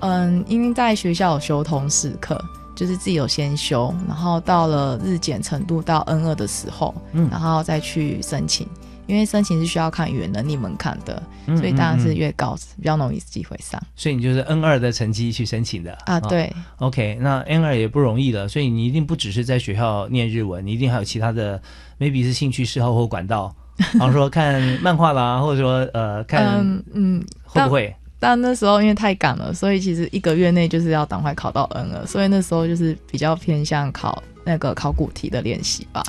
[0.00, 2.42] 嗯，因为在学校有修通识课。
[2.74, 8.68] 就是自己有先修，然后到了日检程度到 N 二的时候，嗯，然后再去申请，
[9.08, 11.20] 因为申请是需要看语言能力门槛的，
[11.56, 13.82] 所以当然是越高比较容易机会上。
[13.96, 16.20] 所以你就是 N 二的成绩去申请的啊？
[16.20, 16.52] 对。
[16.76, 21.60] OK，那 N 二也不容易了，所以你一定不只是在学校念日文，你一定还有其他的
[21.98, 27.94] ，maybe 是兴趣嗜好或管道， 比方说看漫画啦，或者说呃看，嗯，会不会？
[28.20, 36.02] 但那时候因为太赶了，所以其实一个月内就是要赶快考到 N 了，所以那时候就是比较偏向考那个考古题的练习吧。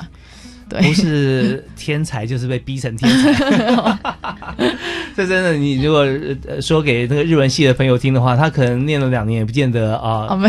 [0.69, 3.99] 不是天才就是被逼成天才，
[5.17, 5.53] 这真的。
[5.53, 6.05] 你如果
[6.61, 10.39] 说给那个日文系的朋友听的话，他可能念了两年也不见得啊。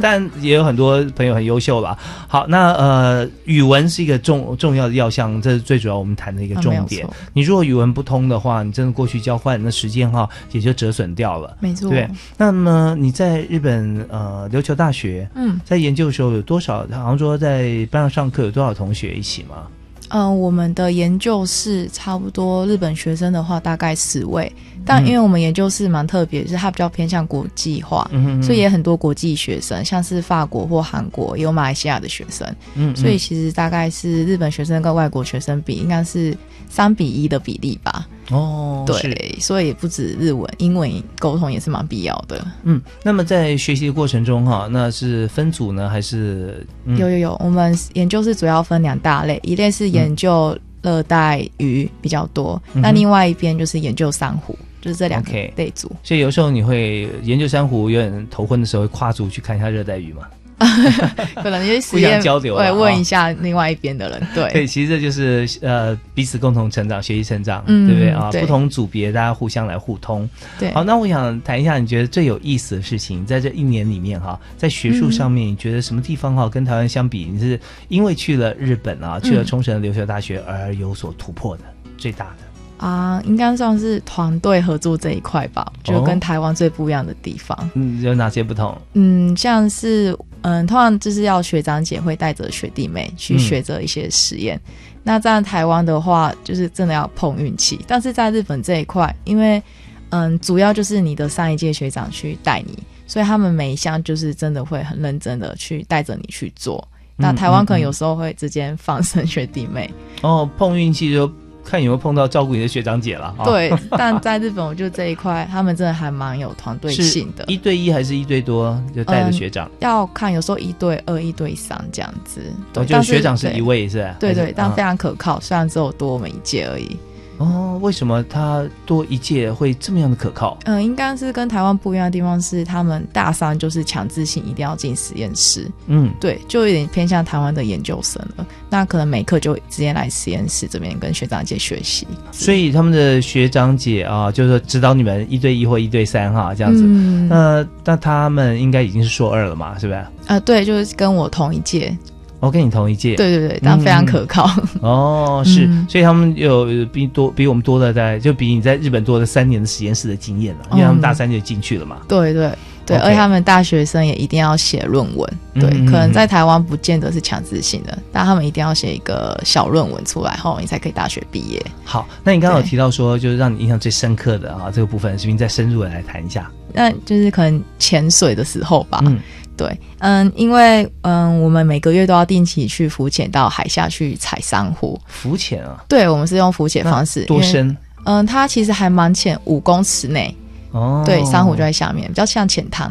[0.00, 1.96] 但也有很多朋友很优秀了。
[2.26, 7.06] 好，那呃，语文是一个重重要的要项，这是最主要我们谈的一个重点。
[7.32, 11.56] 你如果语文不通的话，你真的过去交换那时间哈也就折损掉了。
[11.60, 11.88] 没错。
[11.88, 12.08] 对。
[12.36, 16.78] 那么你在日本呃琉球大学嗯在研究的时候有多少？
[16.90, 19.67] 好像说在班上上课有多少同学一起吗？
[20.08, 24.50] 嗯，我们的研究室差不多日本学生的话大概十位，
[24.84, 32.94] 但因为我们研究室蛮特别，就是它比较偏向国际化，嗯所以也很多国际学生，像是法国或韩国，也有马来西亚的学生，嗯。
[32.96, 36.36] 所以其实大概是日本学生跟外国学生比，应该是
[36.68, 38.06] 三比一的比例吧。
[38.30, 42.46] 哦，对，所以不止日文，英文沟通也是蛮必要的。
[42.64, 55.90] 嗯，那么在学习的过程中哈，那是分组呢，还是、嗯、有有有，我们研究是主要分两大类，一类是研究热带鱼比较多，嗯那另外一边就是研究珊瑚，就是这两个类组。
[56.04, 60.22] 所以有时候你会研究珊瑚，有点头昏的时候，会跨组去看一下热带鱼嘛？
[61.42, 64.50] 可能就是实互相交流啊会问一下另外一边的人，对。
[64.52, 68.30] 对，其实这就是呃彼此共同成长、学习成长，嗯对不对啊？
[68.32, 70.28] 对不同组别大家互相来互通。
[70.58, 81.62] 对好，那我想谈一下，你觉得最有意思的事情，在这一年里面哈，在学术上面，你觉得什么地方哈跟台湾相比，你是因为去了日本啊，去了嗯冲绳留学大学而有所突破的
[81.96, 82.47] 最大的？
[82.78, 87.70] 啊，应该算是团队合作这一块吧，就哦跟台湾最不一样的地方。
[87.74, 88.76] 嗯，有哪些不同？
[88.94, 94.58] 嗯，像是嗯，通常就是要学长姐会带着学弟妹去嗯学着一些实验。
[95.02, 97.80] 那在台湾的话，就是真的要碰运气。
[97.86, 99.62] 但是在日本这一块，因为
[100.10, 106.86] 嗯，主要就是你的上一届学长去带你，所以他们每一项就是真的会很认真的去带着你去做。
[107.16, 109.90] 那嗯台湾可能有时候会直接放生学弟妹，
[110.22, 111.30] 哦，碰运气就
[111.68, 113.34] 看有没有碰到照顾你的学长姐了。
[113.38, 113.72] 啊对。
[113.92, 117.44] 但在日本，我觉得这一块他们真的还蛮有团队性的。
[117.46, 118.80] 一对一还是一对多？
[118.94, 122.40] 就带着嗯学长，要看，有时候一对二、一对三这样子。
[122.72, 124.16] 对，哦，就是学长是一位是吧？
[124.18, 126.96] 对对，但非常可靠，虽然只有多我们一届而已。
[127.38, 130.58] 哦，为什么他多一届会这么样的可靠？
[130.64, 135.70] 嗯、应该是跟台湾不一样的地方是，他们大三就是强制性一定要进实验室。
[135.86, 138.46] 嗯，对，就有点偏向台湾的研究生了。
[138.68, 142.06] 那可能每课就直接来实验室这边跟学长姐学习。
[142.32, 146.82] 所以他们的学长姐啊，就是说指导你们一对一或一对三哈这样子。
[146.84, 150.04] 嗯那那他们应该已经是硕二了嘛，是不是？
[150.26, 151.96] 啊、对，就是跟我同一届。
[152.40, 153.16] 我跟你同一届。
[153.16, 154.48] 对对对，但非常可靠。
[154.80, 161.98] 哦，是，嗯所以他们有比多比我们多了在就比你在日本多了三年的实验室的经验了，因为他们嗯大三就进去了嘛。
[162.08, 162.50] 对对
[162.86, 165.30] 对而且他们大学生也一定要写论文。
[165.54, 171.62] 对，可能嗯在台湾不见得是强制性的，但他们一定要写一个小论文出来后，你才可以大学毕业。
[171.84, 176.50] 好，那你刚刚有提到说，就是让你印象最深刻的啊这个部分，是不是再深入的来谈一下？
[176.72, 179.00] 那就是可能潜水的时候吧。
[179.04, 179.18] 嗯
[179.58, 184.98] 对，嗯，因为嗯，我们每个月都要定期去浮潜到海下去采珊瑚。
[185.08, 187.24] 浮潜啊，对，我们是用浮潜方式。
[187.24, 187.76] 多深？
[188.04, 190.34] 嗯，它其实还蛮浅，五公尺内。
[190.70, 192.88] 哦，对，珊瑚就在下面，比较像浅滩。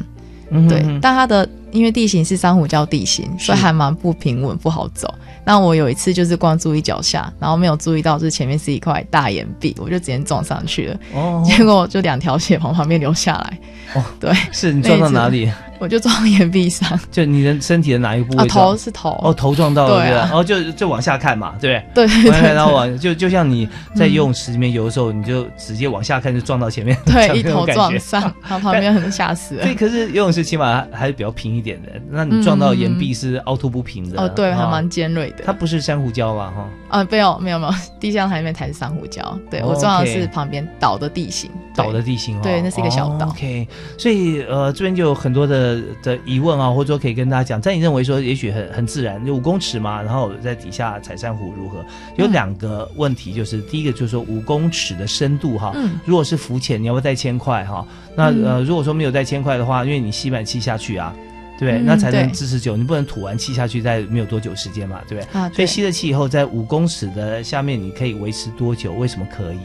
[0.50, 5.14] 对嗯哼哼，但它的因为地形是珊瑚礁地形，所以还蛮不平稳，不好走。
[5.48, 11.00] 那我有一次就是光注意脚下，然后没有注意到，就是前面是一块大岩壁，我就直接撞上去了。
[11.16, 13.60] 哦结果就两条血从旁边流下来。
[13.96, 15.50] 哦， 对，是你撞到哪里？
[15.80, 17.00] 我就撞岩壁上。
[17.12, 18.66] 就你的身体的哪一个部啊，位撞？
[18.72, 19.12] 头是头。
[19.24, 20.36] 哦，头撞到了，对？
[20.36, 29.76] 哦，就就往下看嘛，对不对对往下看对然后往就就像你在游泳池里面游的时候，你就直接往下看，就撞到前面，对， 一头撞上，然后旁边很吓死了对，。
[29.76, 31.90] 可是游泳池起码还是比较平一点的。
[32.10, 34.20] 那你撞到岩壁是凹凸不平的。
[34.20, 35.37] 哦，对，还啊蛮尖锐的。
[35.46, 36.54] 它不是珊瑚礁吧？
[36.56, 36.70] 哈。
[37.00, 39.22] 啊，没有没有没有， 地下海面才是珊瑚礁。
[39.50, 43.28] 对哦我撞的是旁边岛的地形，对岛的地形哦，对，那是一个小岛。
[43.28, 43.68] 哦 OK，
[43.98, 51.86] 所以呃，这边就有很多的的疑问啊，或者说可以跟大家讲，在你认为说，也许很很自然，就五公尺嘛，然后在底下采珊瑚如何？
[52.16, 57.86] 有嗯两个问题，就是、第一个就是说五公尺的深度哈，嗯如果是浮潜，你要不要带铅块哈？
[58.16, 61.14] 那、嗯呃，如果说没有带铅块的话，因为你吸满气下去啊。
[61.60, 62.78] 对不对，嗯那才能对支持久。
[62.78, 65.40] 你不能吐完气下去，再没有多久时间嘛，对不对？
[65.40, 68.94] 啊对所以吸了气以后，在五公尺的下面，你可以维持多久？
[68.94, 69.60] 为什么可以？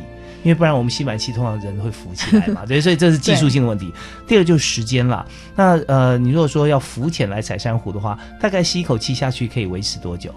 [0.44, 3.92] 因为不然我们吸满气，通常人会浮起来嘛， 对，所以这是技术性的问题。
[4.26, 5.24] 第二个就是时间啦。
[5.54, 10.34] 那呃，你如果说要浮潜来采珊瑚的话，大概吸一口气下去可以维持多久？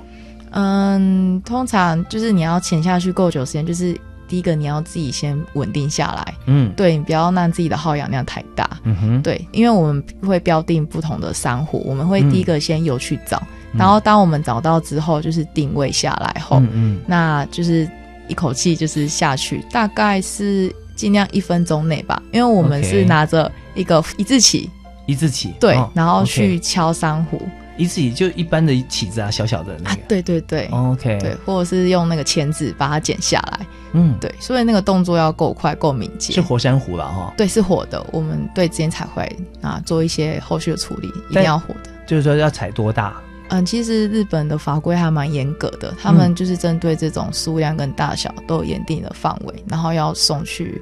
[0.52, 6.72] 嗯，通常就是你要潜下去够久时间，就是第一个你要自己先稳定下来，嗯。
[6.76, 8.70] 对你不要让自己的耗氧量太大。
[8.84, 13.42] 嗯哼，对，因为我们会标定不同的珊瑚，我们会嗯第一个先游去找，
[13.74, 17.00] 然后当我们找到之后，就是定位下来后，嗯嗯。
[17.08, 17.90] 那就是
[18.28, 24.70] 一口气就是下去，大概是尽量一分钟内吧，因为我们是拿着一个一字起，
[25.06, 27.42] 一字起，对，哦然后去敲珊瑚。
[27.78, 30.02] 一字起就一般的起子啊，小小的那个。
[30.08, 36.34] 对对对、OK，对，或者是用那个钳子把它剪下来，嗯，对，所以那个动作要够快、够敏捷。
[36.34, 37.34] 是活珊瑚了哈。
[37.38, 38.06] 对，是活的。
[38.12, 39.30] 我们对之前才会
[39.62, 41.90] 啊做一些后续的处理，一定要活的。
[42.06, 43.16] 就是说要采多大？
[43.50, 50.82] 嗯，其实日本的法规还蛮严格的，他们就是针对这种数量跟大小都有严定的范围，然后要送去，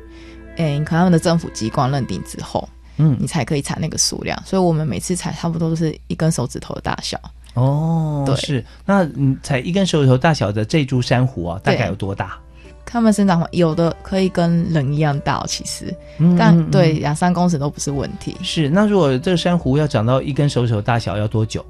[0.55, 2.67] 诶，可能他们的政府机关认定之后，
[2.97, 4.41] 嗯，你才可以采那个数量。
[4.45, 7.19] 所以我们每次采差不多都是一根手指头的大小。
[7.53, 8.65] 哦，对，是。
[8.85, 12.37] 那你采一根手指头大小的这株珊瑚啊，大概有多大？
[12.85, 18.35] 它们生长有的可以跟人一样大，其实，嗯但对两三公尺都不是问题。
[18.43, 18.69] 是。
[18.69, 21.65] 那如果这个珊瑚要长到一根手指头大小，要多久？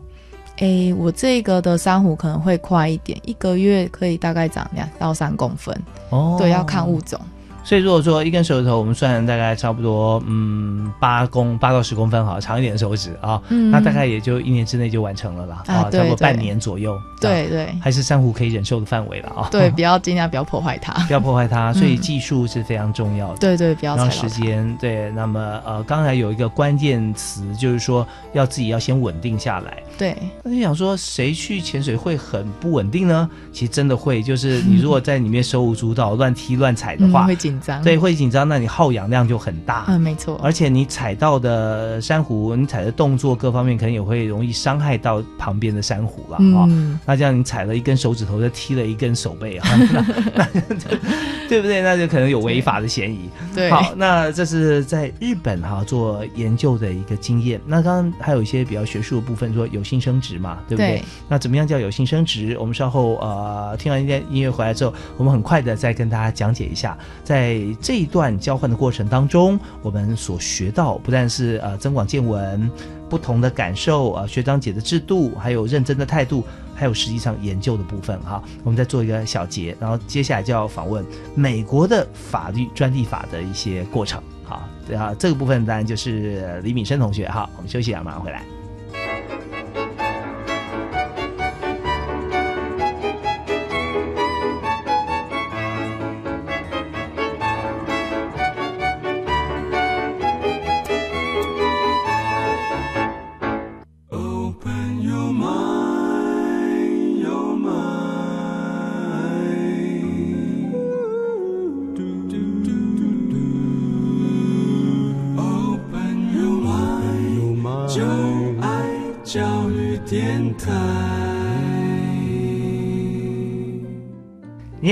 [0.57, 5.75] 诶，我这个的珊瑚可能会快一点，一个月可以大概长两到三公分。
[6.09, 7.19] 哦，对，要看物种。
[7.63, 13.41] 所以如果说一根手指头，我们算大概差不多，嗯，八公八到十公分哈，长一点的手指啊，
[13.71, 16.99] 那大概也就一年之内就完成了啦，啊，差不多半年左右。
[17.21, 19.47] 对对，还是珊瑚可以忍受的范围了啊。
[19.49, 21.71] 对， 不要尽量不要破坏它，不要破坏它。
[21.71, 23.37] 所以技术是非常重要的。
[23.37, 23.95] 对对，不要。
[23.95, 29.81] 然后时间对，那么呃，刚才有一个关键词，就是说要自己要先稳定下来。
[29.97, 30.17] 对。
[30.43, 33.29] 那你想说谁去潜水会很不稳定呢？
[33.53, 37.81] 其实真的会，就是你 如果在里面手舞足蹈、乱踢乱踩的话，会紧张。
[37.81, 39.85] 对，会紧张，那你耗氧量就很大。
[39.87, 40.39] 嗯，没错。
[40.43, 46.67] 而且你踩到的珊瑚，你踩的动作各方面可能也会容易伤害到旁边的珊瑚了啊。
[47.05, 47.93] 那这样你踩了一根。
[48.03, 49.67] 手指头再踢了一根手背啊，
[51.47, 51.81] 对不对？
[51.81, 53.29] 那就可能有违法的嫌疑。
[53.55, 57.61] 对，好，那这是在日本哈做研究的一个经验。
[57.65, 61.01] 那刚刚还有一些比较学术的部分，说有性生殖嘛，对不对？
[61.29, 62.57] 那怎么样叫有性生殖？
[62.59, 72.71] 我们稍后呃听完一点音乐回来之后，我们很快的再跟大家讲解一下，在在这一段交换的过程当中，我们所学到不但是呃增广见闻。
[73.09, 84.19] 不同的感受啊，学长姐的制度，还有认真的态度，还有实际上研究的部分哈，我们再做一个小结，然后接下来就要访问美国的法律专利法的一些过程。
[84.43, 84.67] 好，
[84.97, 88.43] 啊，这个部分当然就是李敏生同学哈，我们休息一下，马上回来。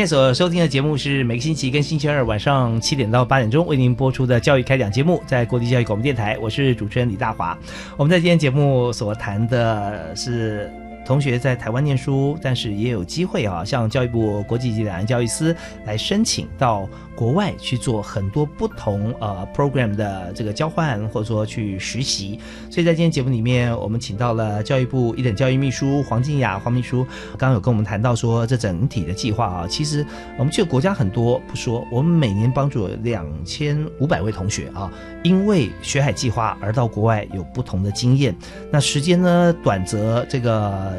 [0.02, 7.56] 现在所收听的节目是每个星期跟星期二晚上七点到八点钟为您播出的教育开讲节目，在国际教育广播电台，我是主持人李大华。
[7.98, 10.81] 我们在今天节目所谈的是。
[11.12, 15.54] 同学在台湾念书，但是也有机会啊，向教育部国际级两岸教育司
[15.86, 22.40] 来申请到国外去做很多不同呃 program 的这个交换，或者说去实习。
[22.70, 27.04] 所以在今天节目里面，我们请到了教育部一等教育秘书黄静雅黄秘书，
[27.38, 30.06] 刚刚有跟我们谈到说，这整体的计划啊，其实
[30.38, 34.90] 我们去的国家很多不说，我们每年帮助两千五百位同学啊，
[35.24, 38.36] 因为学海计划而到国外有不同的经验。
[38.72, 40.94] 那时间呢，短则这个。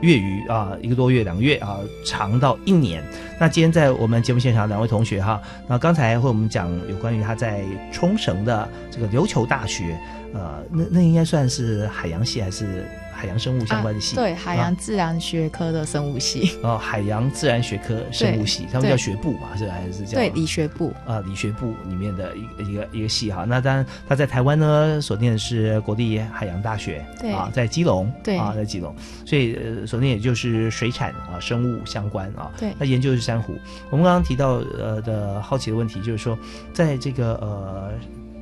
[0.00, 3.02] 月余啊，一个多月、两个月啊，长到一年。
[3.40, 9.98] 那今天在我们节目现场两位同学哈，那刚才和我们讲有关于他在冲绳的这个琉球大学，
[10.34, 12.84] 呃，那那应该算是海洋系还是？
[13.16, 21.20] 海洋生物相关的系，对海洋自然学科的生物系 哦，海洋自然学科生物系，他们叫学部嘛，是还是叫对理学部啊？
[21.24, 23.44] 理学部里面的一一个一个系哈。
[23.48, 32.50] 那当然他在台湾呢，所念的是国立海洋大学，对啊，在基隆，对啊，在基隆，所以呃，所念也就是水产啊，生物相关啊。
[32.58, 33.56] 对，那研究是珊瑚。
[33.90, 36.36] 我们刚刚提到呃的好奇的问题，就是说，
[36.74, 37.92] 在这个呃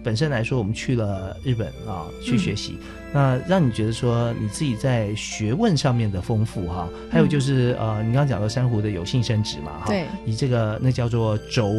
[0.03, 2.77] 本身来说，我们去了日本啊，去学习。
[3.15, 11.75] 那让你觉得说你自己在学问上面的丰富哈，还有就是呃，你刚刚讲到珊瑚的有性生殖嘛哈，对，以这个那叫做轴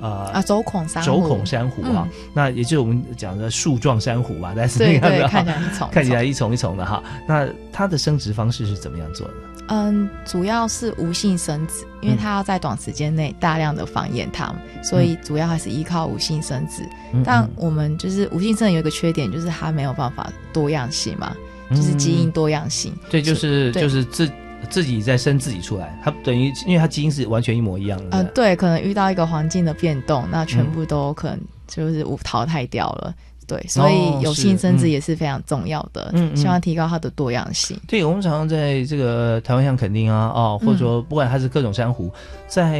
[0.00, 9.34] 呃啊轴孔珊瑚，轴孔珊瑚啊，那也就是我们讲的树状珊瑚吧，但是对对，看起来一丛，看起来一丛一丛的哈，那它的生殖方式是怎么样做的？
[9.68, 16.82] 嗯，主要是无性生殖，因为它要在短时间内大量的繁衍它们，所以主要还是依靠无性生殖。
[17.24, 21.34] 但我们就是无性生殖有一个缺点，就是它没有办法多样性嘛，
[21.70, 22.92] 就是基因多样性。
[23.08, 24.30] 对，就是就是自
[24.70, 28.18] 自己再生自己出来，它等于因为它基因是完全一模一样的。
[28.18, 33.14] 嗯，对，可能遇到一个环境的变动，那全部都可能就是无淘汰掉了。
[33.46, 37.78] 对，所以有性生殖也是非常重要的，嗯，希望提高它的多样性。
[37.86, 42.10] 对，我们常常在这个台湾像垦丁啊，哦，或者说不管它是各种珊瑚，
[42.54, 42.78] 在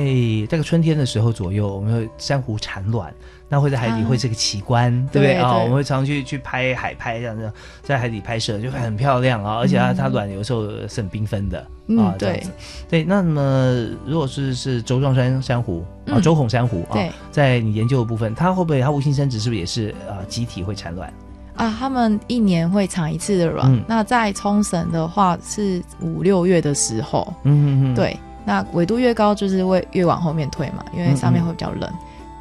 [0.48, 3.12] 这个春天的时候左右，我们会珊瑚产卵。
[3.48, 5.58] 那会在海底会是个奇观，对不对啊？
[5.58, 7.52] 我们会常去去拍海拍这样子，
[7.82, 12.50] 在海底拍摄就很漂亮啊，而且它它卵有时候是很缤纷的嗯啊，这样子。
[12.88, 21.12] 对，那么如果是是轴状珊珊瑚啊，嗯轴孔珊瑚啊对，在你研究的部分，它会不会它无性生殖是不是也是啊集体会产卵？
[21.56, 23.68] 啊，他们一年会产一次的卵。
[23.72, 28.16] 嗯那在冲绳的话是五六月的时候，嗯嗯嗯，对。
[28.44, 31.90] 那纬度越高，就是会越往后面退嘛，因为上面会比较冷。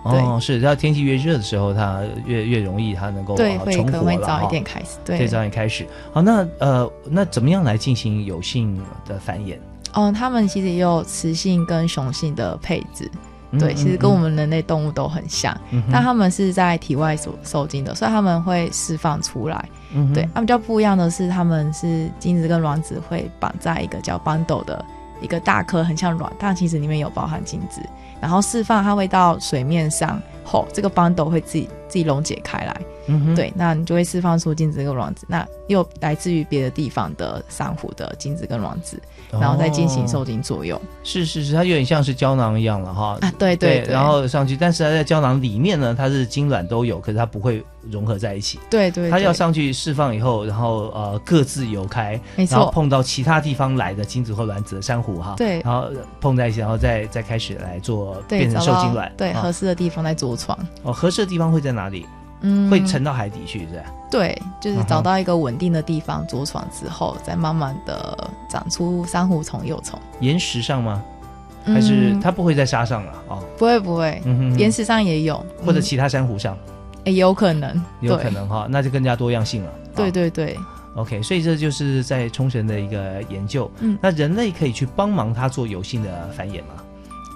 [0.03, 4.97] 哦，是，要天气越热的时候，它越越容易它能够对，啊会可能会早一点开始。
[5.05, 5.87] 对，早点开始。
[6.11, 8.77] 好，那呃，那怎么样来进行有性
[9.07, 9.57] 的繁衍？
[9.93, 13.09] 嗯，它们其实也有雌性跟雄性的配置。
[13.57, 19.69] 对，嗯其实跟我们人类动物都很像，嗯哼但他们是在体外所受精的，所以他们会释放出来。
[19.93, 24.83] 嗯对，他们比较不一样的是，他们是精子跟卵子会绑在一个叫 bundle 的
[25.24, 27.82] 一个大颗，很像卵，但其实里面有包含精子。
[28.21, 32.82] 然后释放，它会到水面上后，这个 bundle 会自己自己溶解开来。
[33.07, 39.01] 嗯哼，对，那你就会释放出精子跟卵子，那又来自于别的地方的珊瑚的精子跟卵子，
[39.39, 40.79] 然后再进行受精作用。
[41.03, 43.17] 是是是，它有点像是胶囊一样了哈。
[43.21, 48.59] 啊对对对然后上去，但是它在胶囊里面呢，它是精卵都有，可是它不会融合在一起。
[48.69, 55.88] 对对，它要上去释放以后，然后呃各自游开，没错然后碰到其他地方来的精子或卵子的珊瑚哈，对然后
[56.21, 60.57] 碰在一起，然后再再开始来做变成受精卵，对啊合适的地方再着床。
[60.84, 62.05] 哦，合适的地方会在哪里？
[62.43, 63.83] 嗯会沉到海底去，是吧？
[64.11, 69.99] 对，就是找到一个稳定的地方着床之后，再慢慢的长出珊瑚虫、幼虫。
[70.19, 71.03] 岩石上吗？
[71.65, 73.39] 还是嗯它不会在沙上了啊？
[73.39, 74.21] 哦，不会不会，
[74.57, 76.57] 岩石上也有，嗯或者其他珊瑚上，
[77.05, 79.71] 也有可能，有可能哈，那就更加多样性了。
[79.95, 80.57] 对对对
[80.95, 83.71] ，OK，所以这就是在冲绳的一个研究。
[83.79, 86.83] 嗯那人类可以去帮忙它做有性的繁衍吗？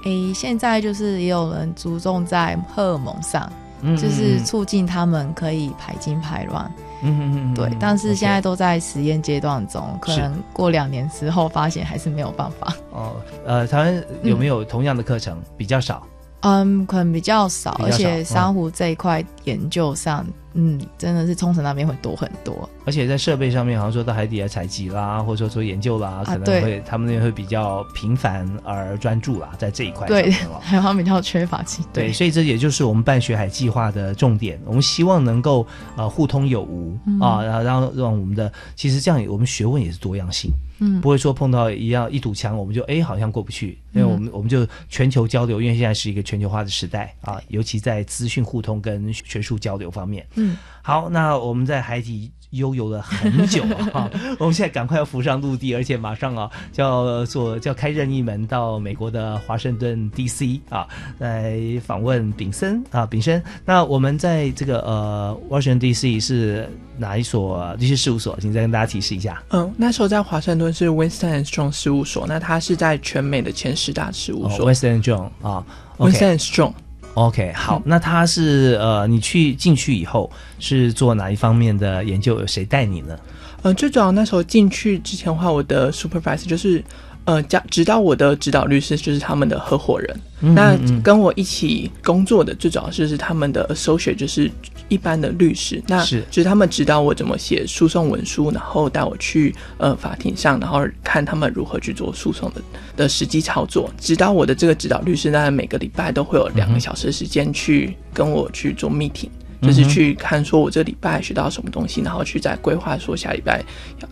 [0.03, 3.49] 诶，现在就是也有人注重在荷尔蒙上，
[3.81, 6.71] 嗯就是促进他们可以排精排卵。
[7.01, 12.73] 嗯嗯嗯，对，但是现在都在实验阶段中，可能过两年之后发现还是没有办法。
[12.91, 13.15] 哦，
[13.45, 15.39] 呃，台湾有没有同样的课程？
[15.55, 16.01] 比较少。
[16.41, 20.25] 嗯，可能比较少，而且嗯珊瑚这一块研究上，
[20.59, 22.67] 嗯，真的是冲绳那边会多很多。
[22.83, 30.59] 而且在设备上面，好像说到海底来采集啦，或者说做研究啦，可能会他们那边会比较频繁而专注啦，在这一块对面哦，。
[30.65, 34.59] 台湾比较缺乏机对，所以这也就是我们办学海计划的重点。
[34.65, 40.49] 我们希望能够呃互通有无、嗯啊，然后让让我们的其实这样我们学问也是多样性，
[40.79, 50.25] 嗯不会说碰到一样一堵墙我们就哎好像过不去，因为嗯我们、我们就全球交流，因为现在是一个全球化的时代啊，尤其在资讯互通跟学术交流方面。
[50.35, 50.46] 嗯，
[50.81, 60.61] 好，那我们在海底悠游了很久啊， 我们现在赶快要浮上陆地，而且马上啊就要做就要开任意门到美国的华盛顿 D.C.
[60.69, 60.87] 啊，
[61.19, 63.43] 来访问炳森啊，炳森。
[63.65, 66.21] 那我们在这个呃 Washington D.C.
[66.21, 68.37] 是哪一所律师事务所？
[68.39, 69.43] 请再跟大家提示一下。
[69.49, 74.71] 嗯，那时候在华盛顿是 Winston Strong 事务所，那它是在全美的前十大事务哦所。
[74.71, 75.65] Winston Strong 啊
[75.97, 76.71] Winston Strong。
[77.17, 82.39] OK，好，那他是呃，你去进去以后是做哪一方面的研究？
[82.39, 83.17] 有谁带你呢？
[83.63, 86.83] 呃，最主要那时候进去之前的话，我的 supervisor 就是
[87.27, 90.19] 呃，教指导我的指导律师就是他们的合伙人。
[90.39, 94.49] 嗯那跟我一起工作的最主要就是他们的 associate，就是
[94.87, 95.83] 一般的律师。
[95.87, 102.61] 那是就是他们指导我怎么写诉讼文书，然后带我去呃法庭上，然后看他们如何去做诉讼的
[102.95, 103.91] 的实际操作。
[103.99, 109.27] 指导我的这个指导律师，那每个礼拜都会有两个小时的时间去跟我去做 meeting。
[109.61, 113.63] 就是去看说我这礼拜学到什么东西，然后去再规划说下礼拜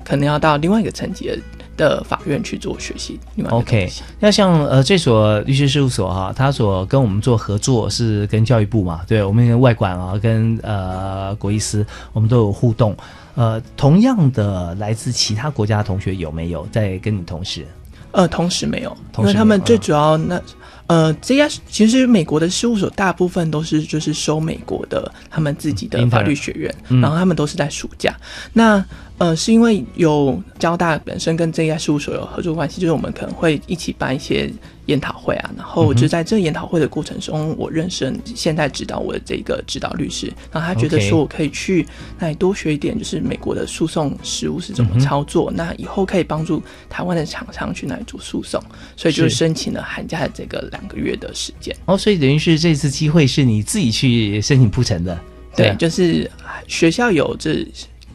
[0.04, 1.38] 可能要到另外一个层级的
[1.78, 3.20] 的法院去做学习。
[3.50, 3.90] OK，
[4.20, 12.96] 那像呃这所律师事务所哈、它所跟我们做合作是跟教育部嘛，对我们跟外管啊，跟呃国医师，我们都有互动。
[13.36, 17.68] 呃，同样的来自其他国家的同学有没有在跟你同事？
[18.12, 20.42] 呃，同时没有，同时没有因为他们最主要那
[20.88, 28.16] 呃，这家其实美国的事务所大部分都是就是收美国的他们自己的法律学院，嗯然后他们都是在暑假。
[28.54, 28.84] 那
[29.18, 34.52] 呃，是因为有交大本身跟这家事务所有合作关系，就是我们可能会一起办一些
[34.86, 35.96] 研讨会啊，然后嗯哼。
[35.96, 41.86] 就在这研讨会的过程中，我认识了现在指导我的这个指导律师，然后他觉得说我可以去
[42.20, 48.62] 那里多学一点，就是美国的诉讼实务是怎么操作，那以后可以帮助台湾的厂商去那里做诉讼，
[48.96, 51.76] 所以就申请了寒假的这个两个月的时间。
[51.86, 55.20] 哦，所以等于是这次机会是你自己去申请铺陈的，
[55.56, 55.76] 对，啊。
[55.76, 56.30] 就是
[56.68, 57.66] 学校有这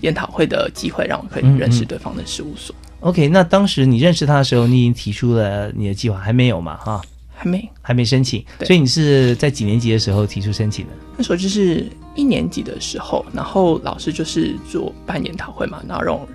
[0.01, 1.87] 研讨会的机会，让我可以嗯认识嗯。
[1.87, 2.75] 对方的事务所。
[3.01, 6.77] OK，那当时你认识他的时候，你已经提出了你的计划，还没有嘛？
[6.77, 7.01] 哈，
[7.35, 8.45] 还没，还没申请。
[8.65, 10.93] 所以你是在几年级的时候提出申请的？
[11.17, 16.29] 那时候就是一年级的时候，然后老师就是做办研讨会嘛，然后让我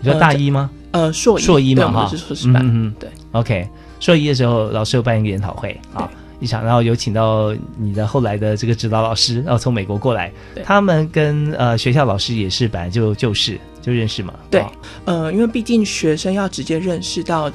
[0.00, 0.70] 你说大一吗？
[0.92, 2.62] 呃，硕硕一嘛，哈，是硕士班。
[2.64, 3.08] 嗯，对。
[3.32, 3.68] OK，
[3.98, 6.08] 硕一的时候，老师有办一个研讨会啊，
[6.42, 10.32] 一场，然后有请到你的后来的这个指导老师，然后从美国过来，
[10.64, 14.34] 他们跟呃学校老师也是本来就就是就认识嘛。
[14.50, 14.64] 对，
[15.04, 17.50] 呃，因为毕竟学生要直接认识到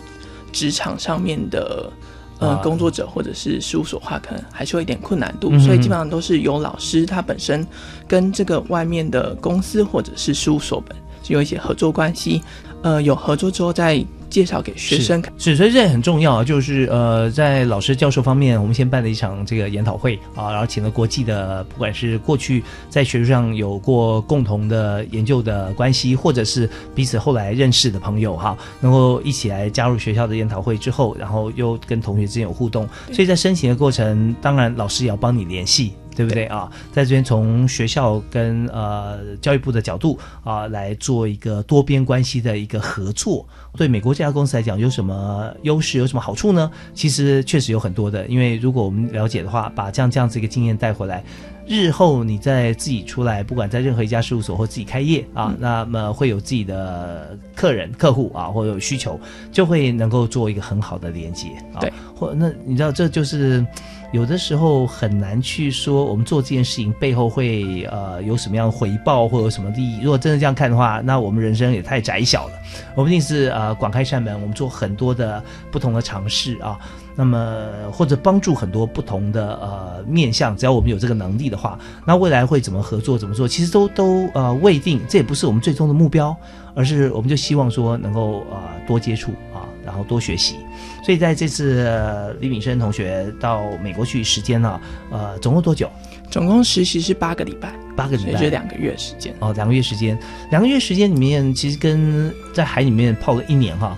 [0.53, 1.91] 职场上面的
[2.39, 7.67] 呃工作者或者是事务所话，可能还是有一点困难度，所以基本上都是由老师他本身
[8.07, 10.95] 跟这个外面的公司或者是事务所本
[11.27, 12.41] 有一些合作关系。
[12.83, 16.43] 呃，有合作之后再介绍给学生看，是，所以这也很重要。
[16.43, 32.87] 就是呃，在老师教授方面，我们先办了一场这个研讨会啊，然后请了国际的，不管是过去在学术上有过共同的研究的关系，或者是彼此后来认识的朋友哈，能够一起来加入学校的研讨会之后，然后又跟同学之间有互动。
[33.11, 35.93] 所以在申请的过程，当然老师也要帮你联系。
[36.17, 36.67] 对不对啊？
[36.91, 46.71] 在这边从学校跟呃教育部的角度啊来做一个多边关系的一个合作，对美国这家公司来讲有什么优势，有什么好处呢？
[46.95, 51.23] 其实确实有很多的，因为如果我们了解的话，把这样这样子一个经验带回来。
[51.69, 59.19] 日后你在自己出来，不管在任何一家事务所或自己开业啊，那么会有自己的客人、客户啊，或者有需求，
[59.51, 61.81] 就会能够做一个很好的连接啊。
[61.81, 63.65] 对，或那你知道，这就是
[64.11, 69.99] 有的时候很难去说，我们做这件事情背后会呃有什么样的回报，或有什么利益。
[70.01, 72.53] 如果真的这样看的话，那我们人生也太窄小了。
[72.95, 76.79] 我们一定是呃广开扇门，我们做很多的不同的尝试啊。
[77.19, 86.33] 那么或者帮助很多不同的呃面向，只要我们有这个能力的话，那未来会怎么合作怎么做，其实都都呃未定，这也不是我们最终的目标，
[86.75, 90.57] 而是我们就希望说能够呃多接触啊，然后多学习。
[91.03, 94.79] 所以在这次李炳生同学到美国去时间呢，
[95.09, 95.89] 呃，总共多久？
[96.29, 99.33] 总共实习是八个礼拜，八个礼拜，就两个月时间。
[99.39, 100.19] 哦，两个月时间，
[100.51, 103.97] 两个月时间里面，其实跟在海里面泡了一年哈，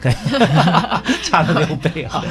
[1.24, 2.24] 差了六倍哈。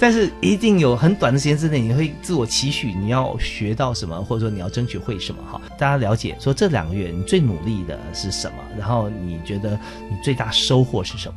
[0.00, 5.60] 但是一定有很短的时间之内，你会自我期许你要学到什么，或者说你要争取会什么哈。
[5.78, 9.78] 大家了解说这两个月你最努力的是什么，然后你觉得
[10.10, 11.34] 你最大收获是什么？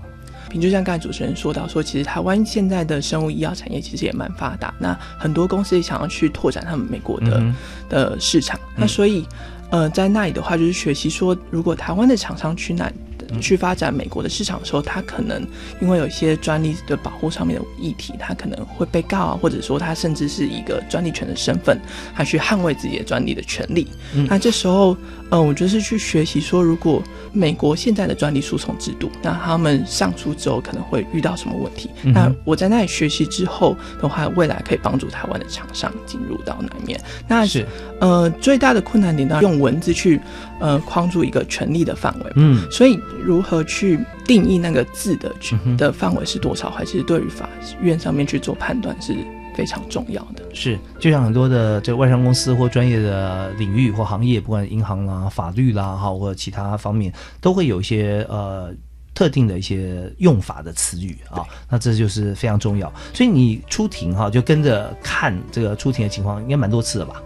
[0.59, 7.43] 就像刚才主持人说到，说其实台湾现在的生物医药产业其实也蛮发达，那很多公司也想要去拓展他们美国的
[7.89, 9.25] 的市场，那所以
[9.69, 12.91] 呃在那里的话，就是学习说，如果台湾的厂商去那。
[13.39, 15.45] 去发展美国的市场的时候，他可能
[15.81, 21.79] 因为有一些专利的保护上面的议题，他可能会被告啊，或者说他甚至是一个专利权的身份，
[22.15, 23.87] 他去捍卫自己的专利的权利。
[24.27, 24.95] 那这时候，
[25.29, 31.89] 呃，我觉得是去学习说，如果美国现在的专利诉讼制度，那他们上诉之后可能会遇到什么问题？
[32.03, 36.99] 那我在那里学习之后的话，未来可以帮助台湾的厂商进入到南面。
[37.27, 37.65] 那是
[37.99, 40.19] 呃最大的困难点呢，用文字去
[40.59, 42.31] 呃框住一个权利的范围。
[42.35, 42.99] 嗯，所以。
[43.25, 45.33] 如何去定义那个字的
[45.77, 46.69] 的范围是多少？
[46.69, 47.49] 还其实对于法
[47.81, 49.15] 院上面去做判断是
[49.55, 50.43] 非常重要的。
[50.53, 57.11] 是，就像很多的这外商公司或专业的领域或行业，不管银行啦、法律啦，哈，或者其他方面，
[57.41, 58.73] 都会有一些呃
[59.13, 61.43] 特定的一些用法的词语啊。
[61.69, 62.91] 那这就是非常重要。
[63.13, 67.21] 所以你出庭哈，就跟着看这个出庭的情况，应该蛮多次了吧？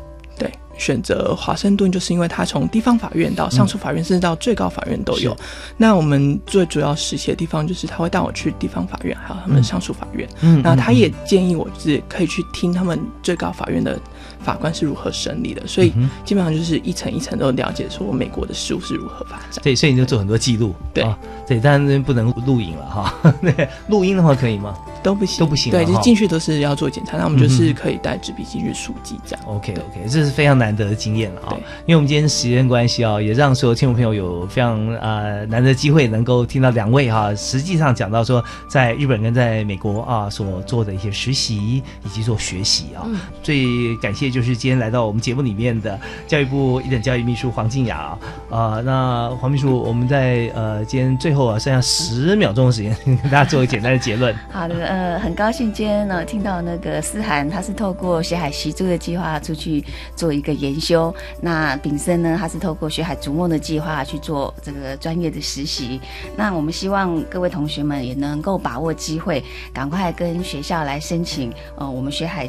[0.78, 5.36] 选择华盛顿，就是因为它从地方法院到上诉法院，甚至到最高法院都有。
[5.76, 10.28] 那我们最主要实习的地方，就是他会带我去地方法院，还有他们上诉法院。
[10.42, 14.00] 嗯，然后他也建议我，就是可以去听他们最高法院的。
[14.48, 15.68] 法官是如何审理的？
[15.68, 15.92] 所以
[16.24, 19.62] 基本上就是一层一层都了解，说美国的事务是如何发展。
[19.62, 20.74] 对，所以你就做很多记录。
[20.94, 21.06] 对，
[21.46, 23.14] 对，但是不能录影了哈。
[23.44, 24.74] 对，录音的话可以吗？
[25.04, 25.70] 都不行，都不行。
[25.70, 29.46] 对，就进去都是要做检查，那我们就是可以带纸笔进去书记这样。
[29.48, 31.58] OK，OK，这是非常难得的经验了啊。
[31.86, 43.04] 因为我们今天时间关系啊，也让所有听众朋友有非常呃难得机会能够听到两位哈，实际上讲到说在日本跟在美国啊所做的一些实习以及做学习啊，
[43.44, 44.32] 最感谢。
[44.37, 48.16] 就就是今天来到我们节目里面的教育部一等教育秘书黄静雅
[48.52, 54.36] 啊，那黄秘书，我们在呃今天最后啊剩下十秒钟的时间， 跟大家做一个简单的结论。
[54.52, 59.84] 好的，呃，很高兴今天呢听到那个思涵，他是透过学海习珠的计划出去
[60.16, 61.12] 做一个研修，
[61.42, 66.00] 那炳生呢，他是透过学海逐梦的计划去做这个专业的实习。
[66.36, 72.48] 那我们希望各位同学们也能够把握机会，赶快跟学校来申请，呃，我们学海。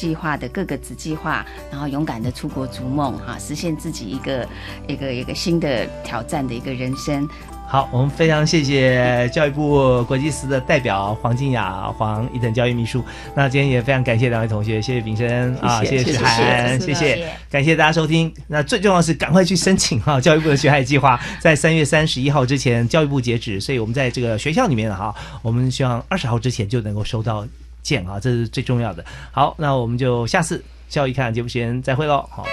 [0.00, 4.48] 计划的各个子计划，然后勇敢的出国逐梦，哈，实现自己一个
[4.86, 7.28] 一个一个新的挑战的一个人生。
[7.68, 13.04] 好，我们非常谢谢教育部国际司的代表黄静雅、黄一等教育秘书。
[13.34, 18.32] 那今天也非常感谢两位同学，谢谢炳生啊，谢谢志涵，谢谢，感谢大家收听。
[18.48, 27.46] 那最重要是赶快去申请哈，教育部的学海计划在三月三十一号之前，教育部截止，所以我们在这个学校里面哈，我们希望二十号之前就能够收到
[27.82, 29.04] 见啊，这是最重要的。
[29.32, 32.44] 好，那我们就下次教育看节目时间再会喽，好。